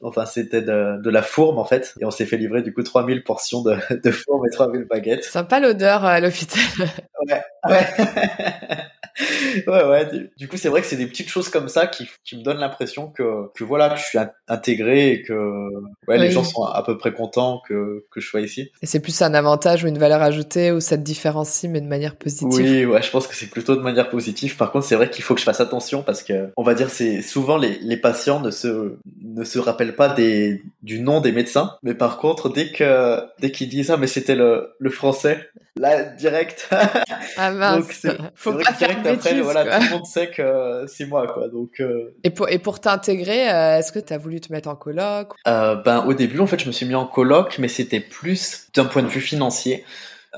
[0.01, 2.83] enfin c'était de, de la fourme en fait et on s'est fait livrer du coup
[2.83, 5.23] 3000 portions de, de fourme et 3000 baguettes.
[5.23, 6.61] Sympa l'odeur à l'hôpital.
[7.29, 7.41] ouais.
[7.69, 7.87] ouais.
[9.67, 10.09] ouais, ouais.
[10.37, 12.59] Du, coup, c'est vrai que c'est des petites choses comme ça qui, qui me donnent
[12.59, 15.69] l'impression que, que voilà, que je suis intégré et que
[16.07, 18.71] ouais, les gens sont à peu près contents que, que je sois ici.
[18.81, 21.87] Et c'est plus un avantage ou une valeur ajoutée ou ça te différencie mais de
[21.87, 22.49] manière positive.
[22.51, 24.57] Oui, ouais, je pense que c'est plutôt de manière positive.
[24.57, 26.89] Par contre, c'est vrai qu'il faut que je fasse attention parce que on va dire
[26.89, 31.31] c'est souvent les, les patients ne se ne se rappellent pas des du nom des
[31.31, 35.49] médecins, mais par contre dès que dès qu'ils disent ah mais c'était le le français,
[35.75, 36.69] là direct.
[37.37, 38.05] ah mince.
[38.05, 41.47] Donc, faut pas faire après, voilà, tout le monde sait que c'est moi, quoi.
[41.49, 41.79] Donc.
[41.79, 42.15] Euh...
[42.23, 45.33] Et pour et pour t'intégrer, euh, est-ce que tu as voulu te mettre en coloc
[45.47, 48.67] euh, Ben au début, en fait, je me suis mis en coloc, mais c'était plus
[48.73, 49.83] d'un point de vue financier.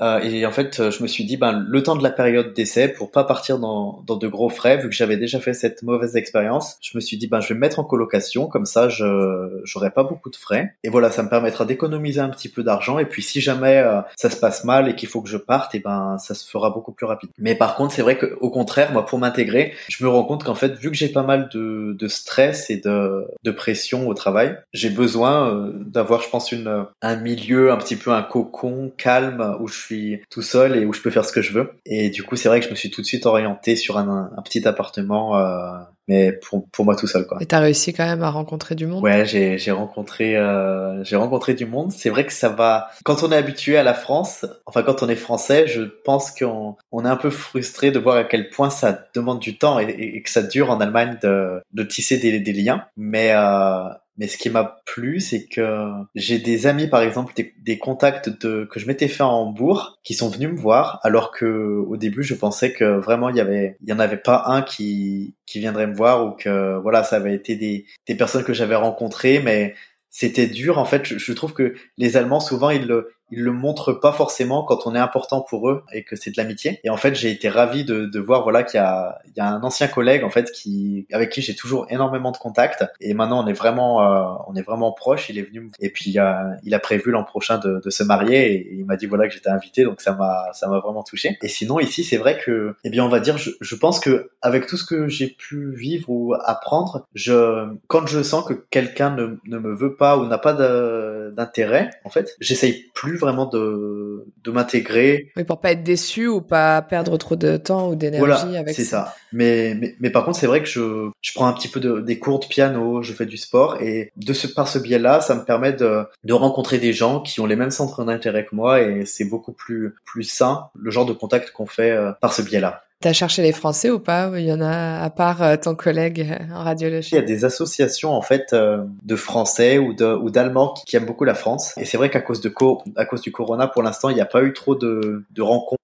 [0.00, 2.54] Euh, et en fait, euh, je me suis dit, ben, le temps de la période
[2.54, 5.82] d'essai, pour pas partir dans, dans de gros frais, vu que j'avais déjà fait cette
[5.82, 8.88] mauvaise expérience, je me suis dit, ben, je vais me mettre en colocation, comme ça,
[8.88, 10.74] je j'aurai pas beaucoup de frais.
[10.84, 12.98] Et voilà, ça me permettra d'économiser un petit peu d'argent.
[12.98, 15.74] Et puis, si jamais euh, ça se passe mal et qu'il faut que je parte,
[15.74, 17.30] et ben, ça se fera beaucoup plus rapide.
[17.38, 20.44] Mais par contre, c'est vrai que, au contraire, moi, pour m'intégrer, je me rends compte
[20.44, 24.14] qu'en fait, vu que j'ai pas mal de, de stress et de, de pression au
[24.14, 29.56] travail, j'ai besoin d'avoir, je pense, une un milieu un petit peu un cocon calme
[29.60, 31.70] où je suis tout seul et où je peux faire ce que je veux.
[31.86, 34.30] Et du coup, c'est vrai que je me suis tout de suite orienté sur un,
[34.36, 37.38] un petit appartement, euh, mais pour, pour moi tout seul, quoi.
[37.40, 39.02] Et t'as réussi quand même à rencontrer du monde?
[39.02, 41.92] Ouais, j'ai j'ai rencontré euh, j'ai rencontré du monde.
[41.92, 42.88] C'est vrai que ça va.
[43.04, 46.76] Quand on est habitué à la France, enfin quand on est français, je pense qu'on
[46.92, 49.84] on est un peu frustré de voir à quel point ça demande du temps et,
[50.16, 52.84] et que ça dure en Allemagne de de tisser des, des liens.
[52.96, 57.78] Mais euh, mais ce qui m'a plu, c'est que j'ai des amis, par exemple, des,
[57.78, 61.96] contacts que je m'étais fait en Hambourg, qui sont venus me voir, alors que au
[61.96, 66.26] début, je pensais que vraiment il y en avait pas un qui viendrait me voir
[66.26, 69.74] ou que voilà, ça avait été des des personnes que j'avais rencontrées, mais
[70.10, 71.04] c'était dur en fait.
[71.06, 74.86] Je, je, trouve que les Allemands souvent ils le ils le montrent pas forcément quand
[74.86, 76.80] on est important pour eux et que c'est de l'amitié.
[76.84, 79.40] Et en fait, j'ai été ravi de, de voir voilà qu'il y a, il y
[79.40, 83.14] a un ancien collègue en fait qui avec qui j'ai toujours énormément de contacts et
[83.14, 85.28] maintenant on est vraiment euh, on est vraiment proche.
[85.28, 88.74] Il est venu et puis il a, prévu l'an prochain de, de, se marier et,
[88.78, 91.38] il m'a dit voilà que j'étais invité donc ça m'a ça m'a vraiment touché.
[91.42, 94.30] Et sinon ici c'est vrai que eh bien on va dire je, je pense que
[94.40, 99.10] avec tout ce que j'ai pu vivre ou apprendre, je quand je sens que quelqu'un
[99.10, 104.24] ne, ne me veut pas ou n'a pas d'intérêt en fait, j'essaye plus vraiment de,
[104.44, 105.30] de m'intégrer.
[105.36, 108.74] Oui, pour pas être déçu ou pas perdre trop de temps ou d'énergie voilà, avec
[108.74, 109.14] c'est ça.
[109.32, 112.00] Mais, mais, mais, par contre, c'est vrai que je, je prends un petit peu de,
[112.00, 115.34] des cours de piano, je fais du sport et de ce, par ce biais-là, ça
[115.34, 118.80] me permet de, de rencontrer des gens qui ont les mêmes centres d'intérêt que moi
[118.80, 122.42] et c'est beaucoup plus, plus sain le genre de contact qu'on fait euh, par ce
[122.42, 122.84] biais-là.
[123.00, 126.28] T'as cherché les Français ou pas Il y en a à part euh, ton collègue
[126.28, 127.10] euh, en radiologie.
[127.12, 130.96] Il y a des associations en fait euh, de Français ou de ou d'Allemands qui,
[130.96, 131.74] aiment beaucoup la France.
[131.78, 132.52] Et c'est vrai qu'à cause de
[132.96, 135.78] à cause du Corona, pour l'instant, il n'y a pas eu trop de, de rencontres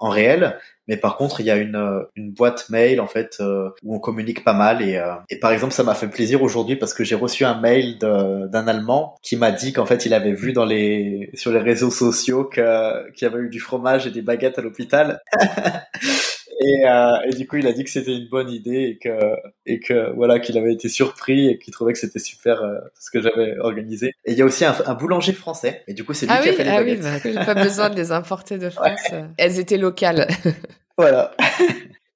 [0.00, 0.58] en réel.
[0.88, 3.94] Mais par contre, il y a une, euh, une boîte mail en fait euh, où
[3.94, 6.94] on communique pas mal et, euh, et par exemple, ça m'a fait plaisir aujourd'hui parce
[6.94, 10.52] que j'ai reçu un mail d'un Allemand qui m'a dit qu'en fait, il avait vu
[10.52, 14.58] dans les sur les réseaux sociaux qu'il y avait eu du fromage et des baguettes
[14.58, 15.20] à l'hôpital.
[16.60, 19.18] Et, euh, et, du coup, il a dit que c'était une bonne idée et que,
[19.64, 23.10] et que voilà, qu'il avait été surpris et qu'il trouvait que c'était super euh, ce
[23.10, 24.12] que j'avais organisé.
[24.26, 25.82] Et il y a aussi un, un, boulanger français.
[25.88, 27.00] Et du coup, c'est lui ah qui a fait les ah baguettes.
[27.24, 29.00] oui, bah, pas besoin de les importer de France.
[29.38, 30.28] Elles étaient locales.
[30.98, 31.34] voilà.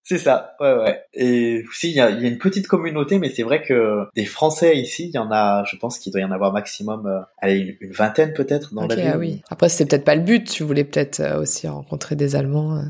[0.07, 1.03] C'est ça, ouais, ouais.
[1.15, 4.05] Et aussi, il y a, il y a une petite communauté, mais c'est vrai que
[4.15, 7.07] des Français ici, il y en a, je pense qu'il doit y en avoir maximum,
[7.07, 9.11] euh, allez, une, vingtaine peut-être dans la ville.
[9.15, 9.41] Ah oui.
[9.49, 10.45] Après, c'était peut-être pas le but.
[10.45, 12.85] Tu voulais peut-être euh, aussi rencontrer des Allemands.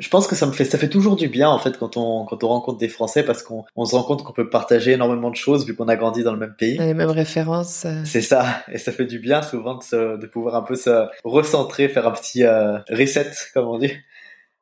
[0.00, 2.24] Je pense que ça me fait ça fait toujours du bien en fait quand on
[2.24, 5.30] quand on rencontre des Français parce qu'on on se rend compte qu'on peut partager énormément
[5.30, 6.78] de choses vu qu'on a grandi dans le même pays.
[6.78, 7.84] Les mêmes références.
[7.84, 8.02] Euh.
[8.04, 11.06] C'est ça et ça fait du bien souvent de, se, de pouvoir un peu se
[11.22, 13.92] recentrer, faire un petit euh, reset comme on dit.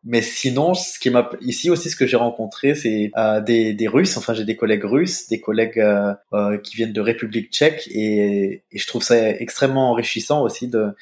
[0.04, 3.88] Mais sinon, ce qui m'a ici aussi, ce que j'ai rencontré, c'est euh, des, des
[3.88, 4.16] Russes.
[4.16, 8.62] Enfin, j'ai des collègues russes, des collègues euh, euh, qui viennent de République Tchèque, et,
[8.70, 10.94] et je trouve ça extrêmement enrichissant aussi de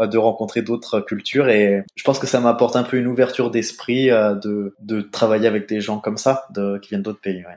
[0.00, 4.10] de rencontrer d'autres cultures et je pense que ça m'apporte un peu une ouverture d'esprit
[4.10, 7.44] euh, de, de travailler avec des gens comme ça de, qui viennent d'autres pays.
[7.44, 7.56] Ouais.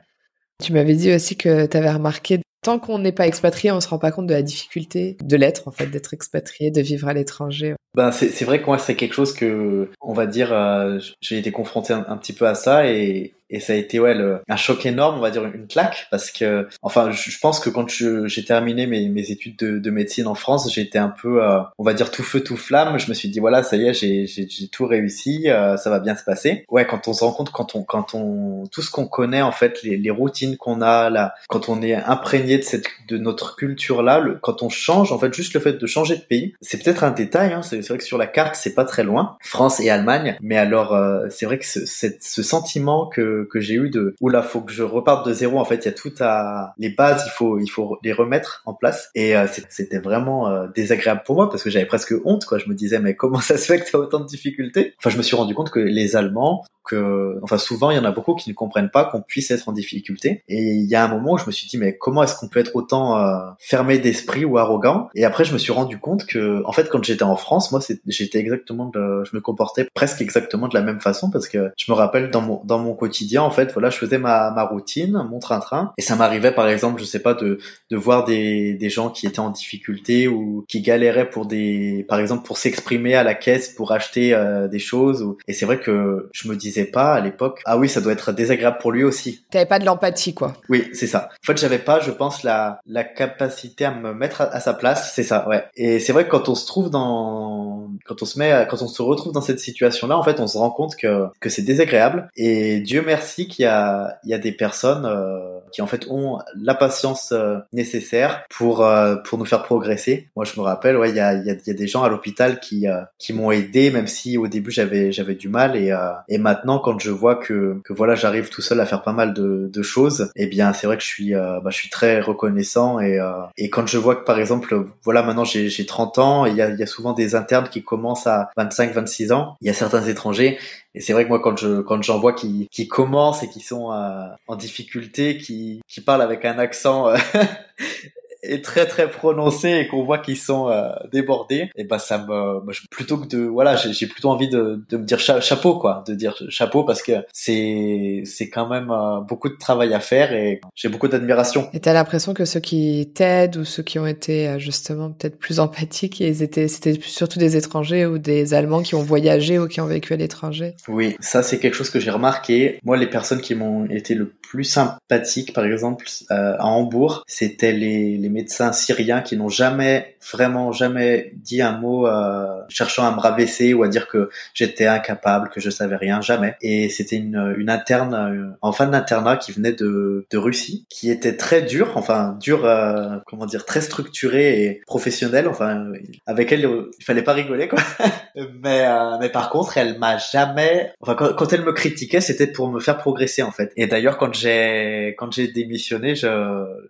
[0.62, 3.88] Tu m'avais dit aussi que tu avais remarqué tant qu'on n'est pas expatrié, on se
[3.88, 7.12] rend pas compte de la difficulté de l'être en fait, d'être expatrié, de vivre à
[7.14, 7.74] l'étranger.
[7.96, 11.50] Ben c'est vrai que moi c'est quelque chose que on va dire euh, j'ai été
[11.50, 14.14] confronté un, petit peu à ça et ça a été ouais
[14.48, 17.88] un choc énorme on va dire une claque parce que enfin je, pense que quand
[17.88, 21.94] j'ai terminé mes, études de, de, médecine en France j'étais un peu euh, on va
[21.94, 24.68] dire tout feu tout flamme je me suis dit voilà ça y est j'ai j'ai
[24.68, 27.76] tout réussi euh, ça va bien se passer ouais quand on se rend compte quand
[27.76, 31.34] on quand on tout ce qu'on connaît en fait les, les routines qu'on a là
[31.48, 35.32] quand on est imprégné de cette de notre culture là quand on change en fait
[35.34, 38.04] juste le fait de changer de pays c'est peut-être un détail hein, c'est vrai que
[38.04, 41.58] sur la carte c'est pas très loin France et Allemagne mais alors euh, c'est vrai
[41.58, 45.32] que ce, ce sentiment que que, j'ai eu de oula faut que je reparte de
[45.32, 48.12] zéro en fait il y a tout à les bases il faut il faut les
[48.12, 52.14] remettre en place et euh, c'était vraiment euh, désagréable pour moi parce que j'avais presque
[52.24, 54.26] honte quoi je me disais mais comment ça se fait que tu as autant de
[54.26, 54.94] difficultés?
[54.98, 58.04] Enfin je me suis rendu compte que les Allemands que enfin souvent il y en
[58.04, 61.04] a beaucoup qui ne comprennent pas qu'on puisse être en difficulté et il y a
[61.04, 63.38] un moment où je me suis dit mais comment est-ce qu'on peut être autant euh,
[63.58, 65.08] fermé d'esprit ou arrogant.
[65.14, 67.80] Et après je me suis rendu compte que en fait quand j'étais en France moi
[68.06, 71.90] j'étais exactement de, je me comportais presque exactement de la même façon parce que je
[71.90, 75.24] me rappelle dans mon dans mon quotidien en fait voilà je faisais ma, ma routine
[75.30, 75.92] mon train-train.
[75.98, 77.58] Et ça m'arrivait par exemple je sais pas de
[77.90, 82.20] de voir des des gens qui étaient en difficulté ou qui galéraient pour des par
[82.20, 86.28] exemple pour s'exprimer à la caisse pour acheter euh, des choses et c'est vrai que
[86.32, 89.44] je me disais pas à l'époque ah oui ça doit être désagréable pour lui aussi.
[89.50, 90.54] T'avais pas de l'empathie quoi.
[90.68, 91.28] Oui c'est ça.
[91.42, 95.22] En fait j'avais pas je pense la capacité à me mettre à, sa place c'est
[95.22, 95.64] ça ouais.
[95.76, 98.88] Et c'est vrai que quand on se trouve dans quand on se met quand on
[98.88, 101.62] se retrouve dans cette situation là en fait on se rend compte que que c'est
[101.62, 102.28] désagréable.
[102.36, 106.06] Et Dieu merci qu'il y a, il y a des personnes euh, qui en fait
[106.08, 110.30] ont la patience euh, nécessaire pour euh, pour nous faire progresser.
[110.34, 112.08] Moi, je me rappelle, ouais, il y a, y a, y a des gens à
[112.08, 112.86] l'hôpital qui
[113.18, 115.76] qui m'ont aidé, même si au début j'avais j'avais du mal.
[115.76, 115.94] Et
[116.28, 119.34] et maintenant quand je vois que que voilà j'arrive tout seul à faire pas mal
[119.34, 122.98] de, choses, eh bien c'est vrai que je suis bah, je suis très reconnaissant.
[123.00, 123.20] Et
[123.58, 126.62] et quand je vois que par exemple voilà maintenant j'ai j'ai 30 ans, il y
[126.62, 129.74] a y a souvent des internes qui commencent à 25 26 ans, il y a
[129.74, 130.58] certains étrangers
[130.96, 133.60] et c'est vrai que moi, quand je quand j'en vois qui qui commencent et qui
[133.60, 137.16] sont euh, en difficulté, qui qui parlent avec un accent euh,
[138.52, 142.60] est très très prononcé et qu'on voit qu'ils sont euh, débordés, et ben ça me
[142.90, 146.34] plutôt que de voilà, j'ai plutôt envie de, de me dire chapeau quoi, de dire
[146.48, 150.88] chapeau parce que c'est c'est quand même euh, beaucoup de travail à faire et j'ai
[150.88, 151.68] beaucoup d'admiration.
[151.72, 155.38] Et t'as l'impression que ceux qui t'aident ou ceux qui ont été euh, justement peut-être
[155.38, 159.68] plus empathiques, ils étaient c'était surtout des étrangers ou des Allemands qui ont voyagé ou
[159.68, 160.74] qui ont vécu à l'étranger?
[160.88, 162.78] Oui, ça c'est quelque chose que j'ai remarqué.
[162.84, 168.16] Moi, les personnes qui m'ont été le plus sympathiques, par exemple à Hambourg, c'était les,
[168.16, 173.20] les médecins syriens qui n'ont jamais, vraiment jamais dit un mot euh, cherchant à me
[173.20, 176.54] rabaisser ou à dire que j'étais incapable, que je savais rien, jamais.
[176.60, 181.10] Et c'était une, une interne euh, en fin d'internat qui venait de, de Russie, qui
[181.10, 185.48] était très dure, enfin dure, euh, comment dire, très structurée et professionnelle.
[185.48, 185.92] Enfin,
[186.26, 186.68] avec elle,
[186.98, 187.78] il fallait pas rigoler quoi.
[188.62, 188.86] mais
[189.20, 192.80] mais par contre, elle m'a jamais, enfin quand, quand elle me critiquait, c'était pour me
[192.80, 193.72] faire progresser en fait.
[193.76, 196.26] Et d'ailleurs, quand j'ai quand j'ai démissionné, je,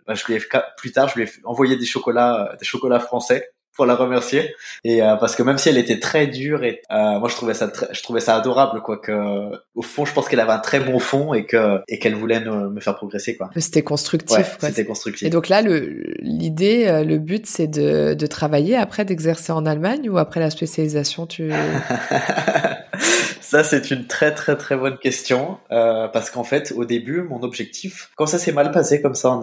[0.06, 0.40] bah, je lui ai
[0.76, 5.02] plus tard, je lui ai envoyer des chocolats, des chocolats français pour la remercier et
[5.02, 7.70] euh, parce que même si elle était très dure et euh, moi je trouvais ça
[7.92, 10.98] je trouvais ça adorable quoi que au fond je pense qu'elle avait un très bon
[10.98, 13.50] fond et que et qu'elle voulait me faire progresser quoi.
[13.56, 15.26] C'était constructif C'était constructif.
[15.26, 19.66] Et donc là le l'idée euh, le but c'est de de travailler après d'exercer en
[19.66, 21.50] Allemagne ou après la spécialisation tu
[23.46, 27.44] Ça, c'est une très très très bonne question euh, parce qu'en fait, au début, mon
[27.44, 29.38] objectif, quand ça s'est mal passé comme ça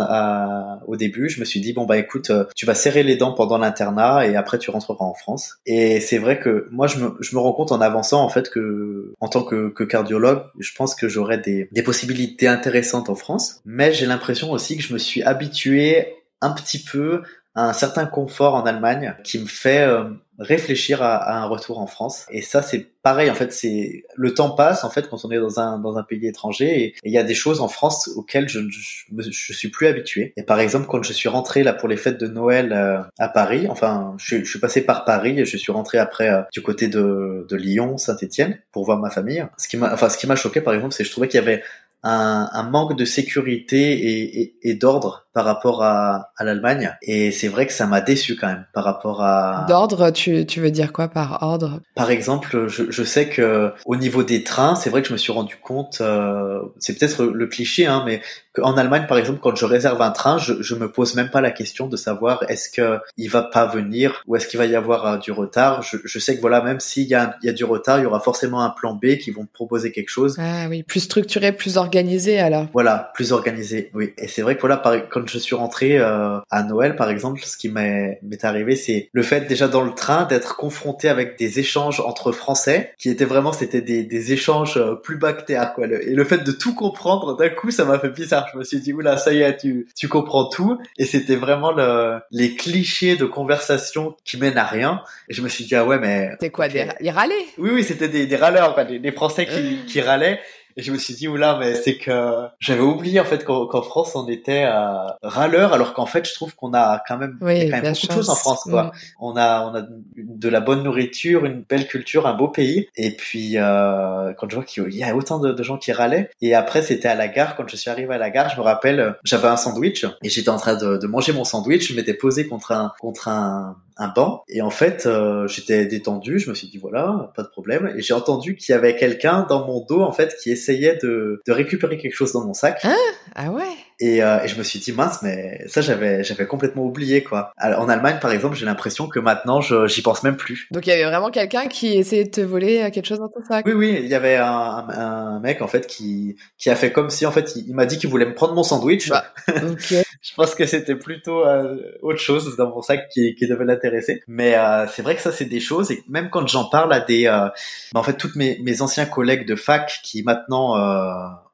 [0.88, 3.32] au début, je me suis dit bon bah écoute, euh, tu vas serrer les dents
[3.32, 5.56] pendant l'internat et après tu rentreras en France.
[5.66, 8.50] Et c'est vrai que moi, je me, je me rends compte en avançant en fait
[8.50, 13.16] que en tant que, que cardiologue, je pense que j'aurais des, des possibilités intéressantes en
[13.16, 17.22] France, mais j'ai l'impression aussi que je me suis habitué un petit peu
[17.56, 20.06] à un certain confort en Allemagne qui me fait euh,
[20.40, 22.26] réfléchir à, à, un retour en France.
[22.32, 23.30] Et ça, c'est pareil.
[23.30, 26.04] En fait, c'est le temps passe en fait quand on est dans un dans un
[26.04, 29.70] pays étranger et il y a des choses en France auxquelles je, je, je, suis
[29.70, 30.34] plus habitué.
[30.38, 33.30] Et par exemple, quand je suis rentré là pour les fêtes de Noël euh, à
[33.30, 36.62] Paris, enfin, je, je, suis passé par Paris et je suis rentré après euh, du
[36.62, 39.46] côté de, de Lyon, Saint-Étienne pour voir ma famille.
[39.58, 41.40] Ce qui m'a, enfin, ce qui m'a choqué par exemple, c'est que je trouvais qu'il
[41.40, 41.64] y avait
[42.04, 46.96] un, un, manque de sécurité et, et, et d'ordre par rapport à, à l'Allemagne.
[47.02, 49.66] Et c'est vrai que ça m'a déçu quand même par rapport à...
[49.68, 51.80] D'ordre, tu, tu veux dire quoi par ordre?
[51.96, 55.18] Par exemple, je, je sais que au niveau des trains, c'est vrai que je me
[55.18, 58.22] suis rendu compte, euh, c'est peut-être le cliché, hein, mais
[58.62, 61.42] en Allemagne, par exemple, quand je réserve un train, je, je me pose même pas
[61.42, 64.76] la question de savoir est-ce que il va pas venir ou est-ce qu'il va y
[64.76, 65.82] avoir euh, du retard.
[65.82, 68.04] Je, je, sais que voilà, même s'il y a, il y a du retard, il
[68.04, 70.38] y aura forcément un plan B qui vont proposer quelque chose.
[70.40, 72.68] Ah oui, plus structuré, plus organisé alors.
[72.74, 73.90] Voilà, plus organisé.
[73.96, 77.42] Oui, et c'est vrai que voilà, quand je suis rentré euh, à Noël, par exemple,
[77.44, 81.60] ce qui m'est arrivé, c'est le fait déjà dans le train d'être confronté avec des
[81.60, 85.86] échanges entre Français, qui étaient vraiment, c'était des, des échanges euh, plus bactériens, quoi.
[85.86, 88.80] Et le fait de tout comprendre, d'un coup, ça m'a fait bizarre je me suis
[88.80, 90.78] dit, oula, ça y est, tu, tu comprends tout.
[90.98, 95.02] Et c'était vraiment le, les clichés de conversation qui mènent à rien.
[95.30, 96.30] Et je me suis dit, ah ouais, mais...
[96.32, 97.46] C'était quoi, des, ils râlaient?
[97.58, 100.40] Oui, oui, c'était des, des râleurs, quoi, des, des Français qui, qui râlaient.
[100.78, 104.16] Et je me suis dit, oula, mais c'est que j'avais oublié en fait qu'en France
[104.16, 107.82] on était à râleur, alors qu'en fait je trouve qu'on a quand même, oui, quand
[107.82, 108.64] même beaucoup de choses en France.
[108.64, 108.84] Quoi.
[108.84, 108.92] Mm.
[109.20, 109.84] On a on a
[110.18, 112.88] de la bonne nourriture, une belle culture, un beau pays.
[112.96, 116.30] Et puis euh, quand je vois qu'il y a autant de, de, gens qui râlaient.
[116.42, 117.56] Et après c'était à la gare.
[117.56, 120.50] Quand je suis arrivé à la gare, je me rappelle, j'avais un sandwich et j'étais
[120.50, 121.90] en train de, de manger mon sandwich.
[121.90, 124.44] Je m'étais posé contre un contre un un banc.
[124.48, 127.94] Et en fait euh, j'étais détendu je me suis dit voilà pas de problème.
[127.98, 131.42] Et j'ai entendu qu'il y avait quelqu'un dans mon dos en fait qui essayait de,
[131.46, 132.80] de récupérer quelque chose dans mon sac.
[132.84, 132.96] Ah,
[133.36, 133.64] ah ouais.
[134.00, 137.52] Et, euh, et, je me suis dit mince mais ça j'avais j'avais complètement oublié quoi.
[137.62, 140.68] En Allemagne par exemple j'ai l'impression que maintenant j'y pense même plus.
[140.72, 143.30] Donc il y avait vraiment quelqu'un qui essayait de te voler euh, quelque chose dans
[143.30, 143.66] ton sac.
[143.66, 147.10] Oui oui il y avait un, un, mec en fait qui qui a fait comme
[147.10, 149.10] si en fait il, m'a dit qu'il voulait me prendre mon sandwich.
[149.10, 153.46] Bah, ok je pense que c'était plutôt euh, autre chose dans mon sac qui, qui
[153.46, 154.24] devait l'intéresser.
[154.28, 155.92] Mais euh, c'est vrai que ça, c'est des choses.
[155.92, 157.28] Et même quand j'en parle à des...
[157.28, 157.50] Euh,
[157.92, 160.78] bah, en fait, toutes mes, mes anciens collègues de fac qui maintenant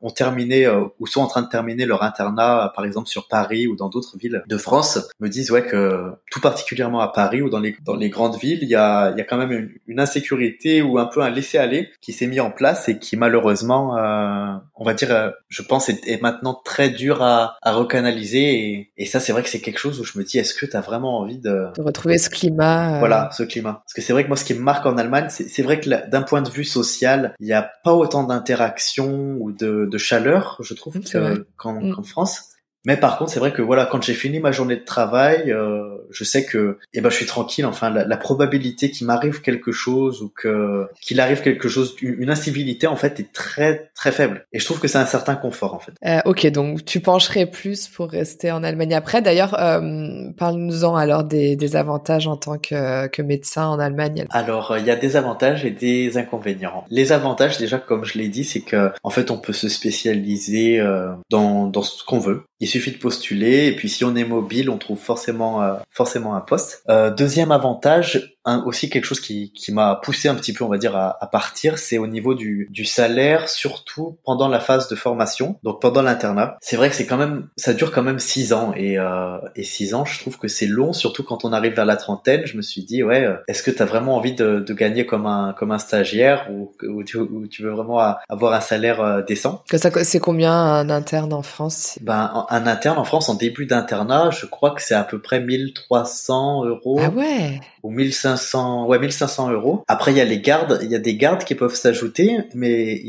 [0.02, 3.68] ont terminé euh, ou sont en train de terminer leur internat, par exemple sur Paris
[3.68, 7.50] ou dans d'autres villes de France, me disent ouais que tout particulièrement à Paris ou
[7.50, 9.70] dans les dans les grandes villes, il y a il y a quand même une,
[9.88, 13.18] une insécurité ou un peu un laisser aller qui s'est mis en place et qui
[13.18, 17.74] malheureusement, euh, on va dire, euh, je pense est, est, maintenant très dur à, à
[17.74, 20.54] recanaliser et, et ça c'est vrai que c'est quelque chose où je me dis est-ce
[20.54, 23.00] que tu as vraiment envie de, de retrouver ce climat euh...
[23.00, 23.82] Voilà, ce climat.
[23.86, 26.10] Parce que c'est vrai que moi ce qui me marque en Allemagne, c'est vrai que
[26.10, 30.58] d'un point de vue social, il n'y a pas autant d'interaction ou de de chaleur,
[30.62, 31.46] je trouve, mm.
[31.58, 32.50] qu'en France.
[32.86, 35.98] Mais par contre, c'est vrai que voilà, quand j'ai fini ma journée de travail, euh,
[36.10, 37.66] je sais que eh ben je suis tranquille.
[37.66, 42.86] Enfin, la, probabilité qu'il m'arrive quelque chose ou que qu'il arrive quelque chose, une incivilité
[42.86, 44.46] en fait est très très faible.
[44.52, 45.94] Et je trouve que c'est un certain confort en fait.
[46.06, 48.94] Euh, ok, donc tu pencherais plus pour rester en Allemagne.
[48.94, 54.26] Après, d'ailleurs, euh, parle-nous-en alors des, des, avantages en tant que, que médecin en Allemagne.
[54.32, 56.84] Alors, il y a des avantages et des inconvénients.
[56.90, 60.80] Les avantages, déjà, comme je l'ai dit, c'est que en fait, on peut se spécialiser
[60.80, 62.44] euh, dans dans ce qu'on veut.
[62.60, 66.34] Il suffit de postuler et puis si on est mobile, on trouve forcément euh, forcément
[66.34, 66.82] un poste.
[66.88, 70.78] Euh, deuxième avantage, aussi quelque chose qui, qui m'a poussé un petit peu, on va
[70.78, 74.96] dire, à, à partir, c'est au niveau du, du salaire, surtout pendant la phase de
[74.96, 76.58] formation, donc pendant l'internat.
[76.62, 79.64] C'est vrai que c'est quand même, ça dure quand même six ans et, euh, et
[79.64, 82.46] six ans, je trouve que c'est long, surtout quand on arrive vers la trentaine.
[82.46, 85.06] Je me suis dit, ouais, euh, est-ce que tu as vraiment envie de, de, gagner
[85.06, 87.20] comme un comme un stagiaire ou, ou, tu,
[87.50, 89.64] tu, veux vraiment avoir un salaire euh, décent?
[90.04, 92.00] C'est combien un interne en France?
[92.02, 95.40] Ben un interne en France en début d'internat, je crois que c'est à peu près
[95.40, 97.00] 1300 euros.
[97.04, 97.60] Ah ouais.
[97.84, 99.84] Ou 1500 1500, ouais, 1500 euros.
[99.88, 103.02] Après, il y a les gardes, il y a des gardes qui peuvent s'ajouter, mais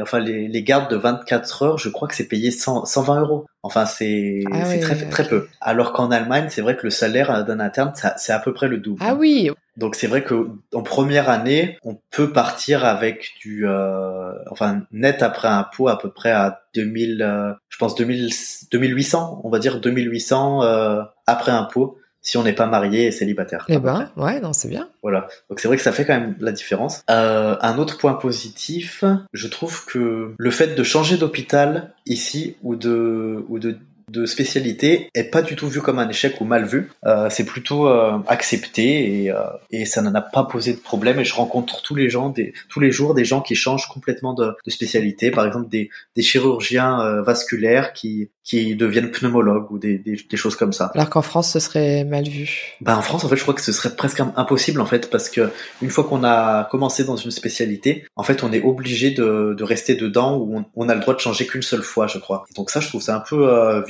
[0.00, 3.46] enfin les, les, gardes de 24 heures, je crois que c'est payé 100, 120 euros.
[3.62, 5.46] Enfin, c'est ah très très peu.
[5.60, 8.78] Alors qu'en Allemagne, c'est vrai que le salaire d'un interne, c'est à peu près le
[8.78, 9.02] double.
[9.04, 9.50] Ah oui.
[9.76, 15.22] Donc c'est vrai que en première année, on peut partir avec du, euh, enfin net
[15.22, 18.30] après impôt à peu près à 2000, euh, je pense 2000,
[18.72, 23.64] 2800, on va dire 2800 euh, après impôt si on n'est pas marié et célibataire.
[23.68, 24.88] Eh ben, ouais, non, c'est bien.
[25.02, 25.28] Voilà.
[25.48, 27.02] Donc c'est vrai que ça fait quand même la différence.
[27.10, 32.76] Euh, un autre point positif, je trouve que le fait de changer d'hôpital ici ou
[32.76, 33.78] de ou de
[34.10, 36.90] de spécialité est pas du tout vu comme un échec ou mal vu.
[37.06, 39.36] Euh, c'est plutôt euh, accepté et, euh,
[39.70, 41.20] et ça n'en a pas posé de problème.
[41.20, 44.34] Et je rencontre tous les gens, des, tous les jours, des gens qui changent complètement
[44.34, 45.30] de, de spécialité.
[45.30, 50.36] Par exemple, des, des chirurgiens euh, vasculaires qui qui deviennent pneumologues ou des, des, des
[50.36, 50.90] choses comme ça.
[50.94, 52.74] Alors qu'en France, ce serait mal vu.
[52.80, 55.30] Bah en France, en fait, je crois que ce serait presque impossible en fait parce
[55.30, 59.54] que une fois qu'on a commencé dans une spécialité, en fait, on est obligé de,
[59.56, 62.18] de rester dedans où on, on, a le droit de changer qu'une seule fois, je
[62.18, 62.44] crois.
[62.56, 63.82] donc ça, je trouve c'est un peu euh,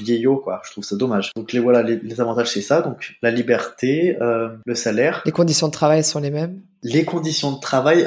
[0.44, 0.60] quoi.
[0.66, 1.30] Je trouve ça dommage.
[1.36, 2.82] Donc les voilà, les, avantages c'est ça.
[2.82, 5.22] Donc la liberté, euh, le salaire.
[5.24, 6.60] Les conditions de travail sont les mêmes?
[6.82, 8.06] Les conditions de travail,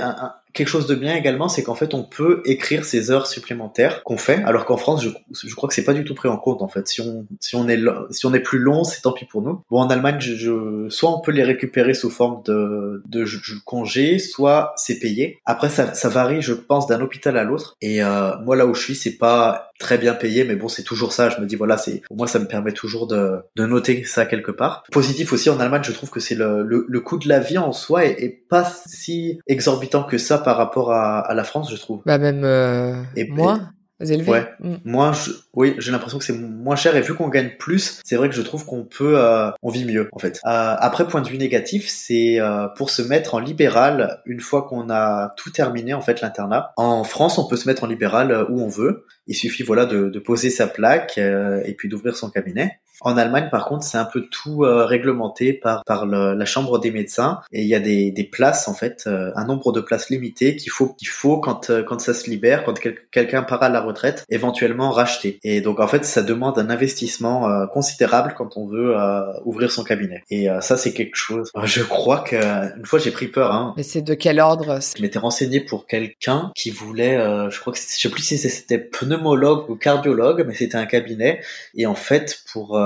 [0.54, 4.18] quelque chose de bien également, c'est qu'en fait on peut écrire ces heures supplémentaires qu'on
[4.18, 5.10] fait, alors qu'en France, je,
[5.47, 6.88] je, crois que c'est pas du tout pris en compte en fait.
[6.88, 7.80] Si on si on est
[8.12, 9.62] si on est plus long, c'est tant pis pour nous.
[9.70, 13.26] Bon en Allemagne, je, soit on peut les récupérer sous forme de de,
[13.66, 15.39] congé, soit c'est payé.
[15.45, 17.76] Après ça, ça varie, je pense, d'un hôpital à l'autre.
[17.82, 20.84] Et euh, moi là où je suis, c'est pas très bien payé, mais bon, c'est
[20.84, 21.29] toujours ça.
[21.29, 24.25] Je me dis, voilà, c'est pour moi, ça me permet toujours de, de noter ça
[24.25, 24.84] quelque part.
[24.91, 27.57] Positif aussi en Allemagne, je trouve que c'est le, le, le, coût de la vie
[27.57, 31.69] en soi est, est, pas si exorbitant que ça par rapport à, à la France,
[31.71, 32.01] je trouve.
[32.05, 33.69] Bah même euh, et, moins.
[34.12, 34.32] Élevé.
[34.32, 34.47] Ouais.
[34.60, 34.76] Mm.
[34.86, 38.16] Moi, je, oui, j'ai l'impression que c'est moins cher et vu qu'on gagne plus, c'est
[38.16, 40.39] vrai que je trouve qu'on peut, euh, on vit mieux en fait.
[40.45, 44.64] Euh, après, point de vue négatif, c'est euh, pour se mettre en libéral une fois
[44.64, 46.74] qu'on a tout terminé en fait l'internat.
[46.78, 49.06] En France, on peut se mettre en libéral euh, où on veut.
[49.28, 52.80] Il suffit voilà de, de poser sa plaque euh, et puis d'ouvrir son cabinet.
[53.01, 56.79] En Allemagne, par contre, c'est un peu tout euh, réglementé par par le, la chambre
[56.79, 60.09] des médecins et il y a des, des places en fait, un nombre de places
[60.09, 62.79] limitées qu'il faut qu'il faut quand quand ça se libère, quand
[63.11, 65.39] quelqu'un part à la retraite, éventuellement racheter.
[65.43, 69.71] Et donc en fait, ça demande un investissement euh, considérable quand on veut euh, ouvrir
[69.71, 70.23] son cabinet.
[70.29, 71.51] Et euh, ça, c'est quelque chose.
[71.63, 72.35] Je crois que
[72.77, 73.51] une fois, j'ai pris peur.
[73.51, 73.73] Hein.
[73.77, 74.79] Mais c'est de quel ordre?
[74.95, 77.17] Je m'étais renseigné pour quelqu'un qui voulait,
[77.49, 81.41] je crois que je sais plus si c'était pneumologue ou cardiologue, mais c'était un cabinet.
[81.75, 82.79] Et en fait, pour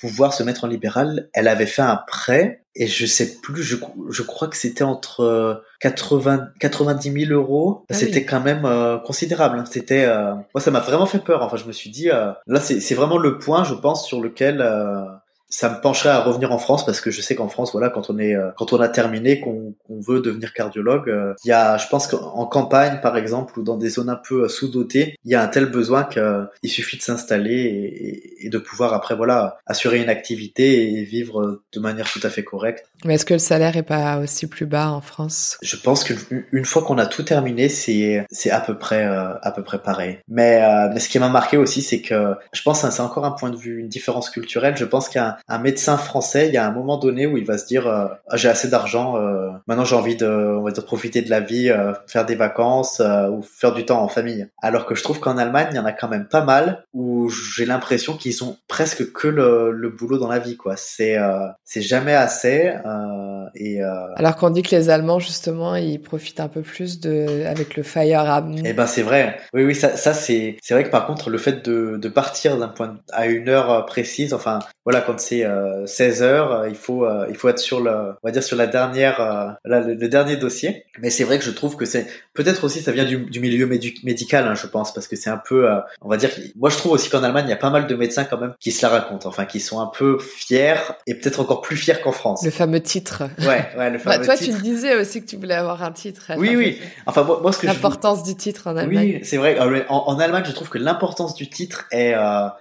[0.00, 3.76] pouvoir se mettre en libéral, elle avait fait un prêt et je sais plus, je,
[4.10, 7.84] je crois que c'était entre 80, 90 000 euros.
[7.88, 9.58] Ah c'était quand même euh, considérable.
[9.58, 9.64] Hein.
[9.70, 11.42] C'était, euh, moi, ça m'a vraiment fait peur.
[11.42, 14.60] Enfin, je me suis dit, euh, là, c'est vraiment le point, je pense, sur lequel
[15.54, 18.10] ça me pencherait à revenir en France parce que je sais qu'en France, voilà, quand
[18.10, 21.76] on est, euh, quand on a terminé, qu'on veut devenir cardiologue, euh, il y a,
[21.76, 25.30] je pense qu'en campagne, par exemple, ou dans des zones un peu euh, sous-dotées, il
[25.30, 29.58] y a un tel besoin qu'il suffit de s'installer et, et, de pouvoir après, voilà,
[29.64, 32.86] assurer une activité et vivre de manière tout à fait correcte.
[33.04, 35.56] Mais est-ce que le salaire est pas aussi plus bas en France?
[35.62, 39.62] Je pense qu'une fois qu'on a tout terminé, c'est c'est à peu près à peu
[39.62, 40.18] près pareil.
[40.28, 40.60] Mais
[40.92, 43.56] mais ce qui m'a marqué aussi, c'est que je pense, c'est encore un point de
[43.56, 44.76] vue, une différence culturelle.
[44.76, 47.36] Je pense qu'il y a un médecin français, il y a un moment donné où
[47.36, 50.62] il va se dire euh, ah, j'ai assez d'argent, euh, maintenant j'ai envie de, on
[50.62, 54.08] va dire, profiter de la vie, euh, faire des vacances ou faire du temps en
[54.08, 54.48] famille.
[54.62, 57.28] Alors que je trouve qu'en Allemagne, il y en a quand même pas mal où
[57.28, 60.74] j'ai l'impression qu'ils ont presque que le, le, boulot dans la vie, quoi.
[60.76, 61.16] C'est
[61.64, 62.72] c'est jamais assez.
[63.54, 63.80] et
[64.16, 67.82] alors qu'on dit que les Allemands justement, ils profitent un peu plus de avec le
[67.82, 68.62] Feierabend.
[68.64, 69.38] Eh ben c'est vrai.
[69.52, 72.56] Oui oui ça ça c'est c'est vrai que par contre le fait de de partir
[72.56, 75.46] d'un point à une heure précise, enfin voilà quand c'est
[75.86, 78.42] 16 euh, heures, euh, il faut euh, il faut être sur le on va dire
[78.42, 80.84] sur la dernière le, dernier dossier.
[81.00, 83.66] Mais c'est vrai que je trouve que c'est peut-être aussi ça vient du, du milieu
[83.66, 85.68] médical, hein, je pense, parce que c'est un peu
[86.02, 87.94] on va dire moi je trouve aussi qu'en Allemagne il y a pas mal de
[87.94, 90.74] médecins quand même qui se la racontent, enfin qui sont un peu fiers
[91.06, 92.44] et peut-être encore plus fiers qu'en France.
[92.44, 93.24] Le fameux titre.
[93.40, 95.92] Ouais, ouais, le fameux bah, toi, tu le disais aussi que tu voulais avoir un
[95.92, 96.32] titre.
[96.36, 96.78] Oui, oui.
[97.06, 99.14] Enfin, moi, moi ce que l'importance du titre en Allemagne.
[99.16, 99.58] Oui, c'est vrai.
[99.88, 102.14] En, Allemagne, je trouve que l'importance du titre est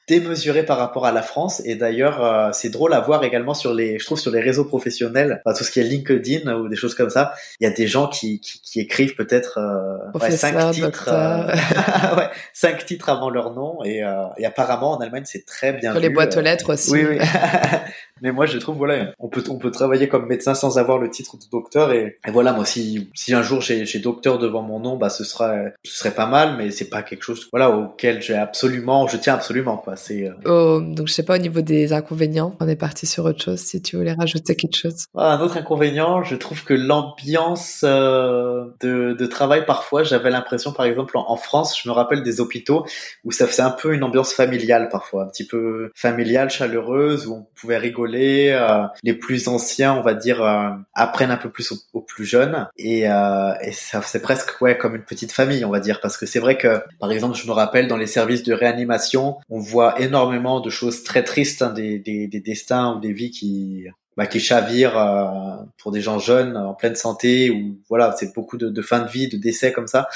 [0.08, 1.62] démesurée par rapport à la France.
[1.66, 5.42] Et d'ailleurs, c'est drôle à voir également sur les, je trouve sur les réseaux professionnels,
[5.46, 7.88] enfin, tout ce qui est LinkedIn ou des choses comme ça, il y a des
[7.88, 11.46] gens qui, qui, qui écrivent peut-être euh, cinq titres, euh,
[12.18, 15.92] ouais, cinq titres avant leur nom et, euh, et apparemment en Allemagne c'est très bien.
[15.92, 16.92] Sur les boîtes aux lettres aussi.
[16.92, 17.20] Oui, oui.
[18.24, 21.10] Mais moi, je trouve, voilà, on peut, on peut travailler comme médecin sans avoir le
[21.10, 21.92] titre de docteur.
[21.92, 25.26] Et, et voilà, moi, si, si un jour j'ai, docteur devant mon nom, bah, ce
[25.26, 25.54] sera,
[25.84, 29.34] ce serait pas mal, mais c'est pas quelque chose, voilà, auquel j'ai absolument, je tiens
[29.34, 29.98] absolument, quoi.
[29.98, 33.26] C'est, euh, Oh, donc je sais pas au niveau des inconvénients, on est parti sur
[33.26, 33.60] autre chose.
[33.60, 35.06] Si tu voulais rajouter quelque chose.
[35.18, 40.72] Ah, un autre inconvénient, je trouve que l'ambiance euh, de, de travail parfois, j'avais l'impression,
[40.72, 42.86] par exemple, en, en France, je me rappelle des hôpitaux
[43.26, 47.34] où ça faisait un peu une ambiance familiale parfois, un petit peu familiale, chaleureuse, où
[47.34, 48.13] on pouvait rigoler.
[48.52, 52.68] Euh, les plus anciens, on va dire, euh, apprennent un peu plus aux, plus jeunes,
[52.78, 56.18] et, euh, et ça c'est presque ouais comme une petite famille, on va dire, parce
[56.18, 59.60] que c'est vrai que, par exemple, je me rappelle dans les services de réanimation, on
[59.60, 63.88] voit énormément de choses très tristes, hein, des, des, des destins ou des vies qui
[64.16, 68.58] bah, qui chavirent euh, pour des gens jeunes en pleine santé ou voilà c'est beaucoup
[68.58, 70.08] de, de de vie de décès comme ça.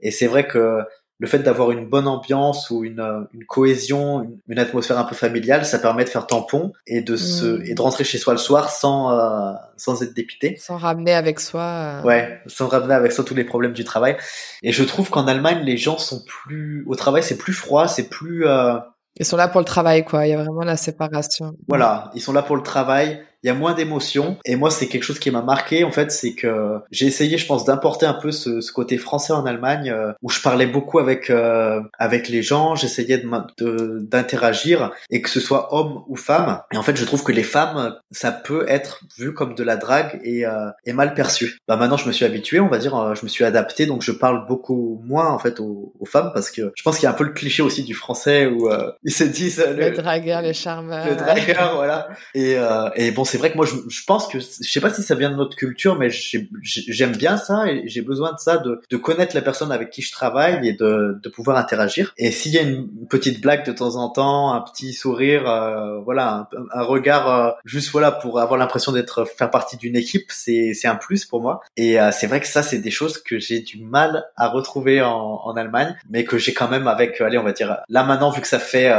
[0.00, 0.80] Et c'est vrai que
[1.18, 5.04] le fait d'avoir une bonne ambiance ou une, euh, une cohésion, une, une atmosphère un
[5.04, 7.62] peu familiale, ça permet de faire tampon et de se Mm.
[7.66, 10.56] et de rentrer chez soi le soir sans euh, sans être dépité.
[10.60, 11.62] Sans ramener avec soi.
[11.62, 14.16] euh, Ouais, sans ramener avec ça tous les problèmes du travail.
[14.62, 18.08] Et je trouve qu'en Allemagne, les gens sont plus au travail, c'est plus froid, c'est
[18.08, 18.74] plus euh,
[19.18, 20.26] Ils sont là pour le travail, quoi.
[20.26, 21.52] Il y a vraiment la séparation.
[21.68, 23.22] voilà, ils sont là pour le travail.
[23.46, 24.38] Il y a moins d'émotions.
[24.44, 27.46] Et moi, c'est quelque chose qui m'a marqué, en fait, c'est que j'ai essayé, je
[27.46, 30.98] pense, d'importer un peu ce, ce côté français en Allemagne, euh, où je parlais beaucoup
[30.98, 36.02] avec euh, avec les gens, j'essayais de m'in- de- d'interagir, et que ce soit homme
[36.08, 36.60] ou femme.
[36.72, 39.76] Et en fait, je trouve que les femmes, ça peut être vu comme de la
[39.76, 41.58] drague et, euh, et mal perçu.
[41.68, 44.02] Bah maintenant, je me suis habitué, on va dire, euh, je me suis adapté, donc
[44.02, 47.06] je parle beaucoup moins en fait aux, aux femmes, parce que je pense qu'il y
[47.06, 49.90] a un peu le cliché aussi du français où euh, ils se disent euh, Le
[49.92, 51.06] dragueur, le charmeur.
[51.06, 52.08] le dragueur, voilà.
[52.34, 55.02] Et, euh, et bon, c'est vrai que moi, je, pense que, je sais pas si
[55.02, 58.58] ça vient de notre culture, mais j'ai- j'aime bien ça et j'ai besoin de ça,
[58.58, 62.14] de, connaître la personne avec qui je travaille et de, pouvoir interagir.
[62.16, 66.00] Et s'il y a une petite blague de temps en temps, un petit sourire, euh,
[66.00, 70.72] voilà, un, regard euh, juste voilà pour avoir l'impression d'être faire partie d'une équipe, c'est
[70.72, 71.60] c'est un plus pour moi.
[71.76, 75.02] Et euh, c'est vrai que ça, c'est des choses que j'ai du mal à retrouver
[75.02, 78.40] en, Allemagne, mais que j'ai quand même avec, allez, on va dire, là maintenant vu
[78.40, 78.90] que ça fait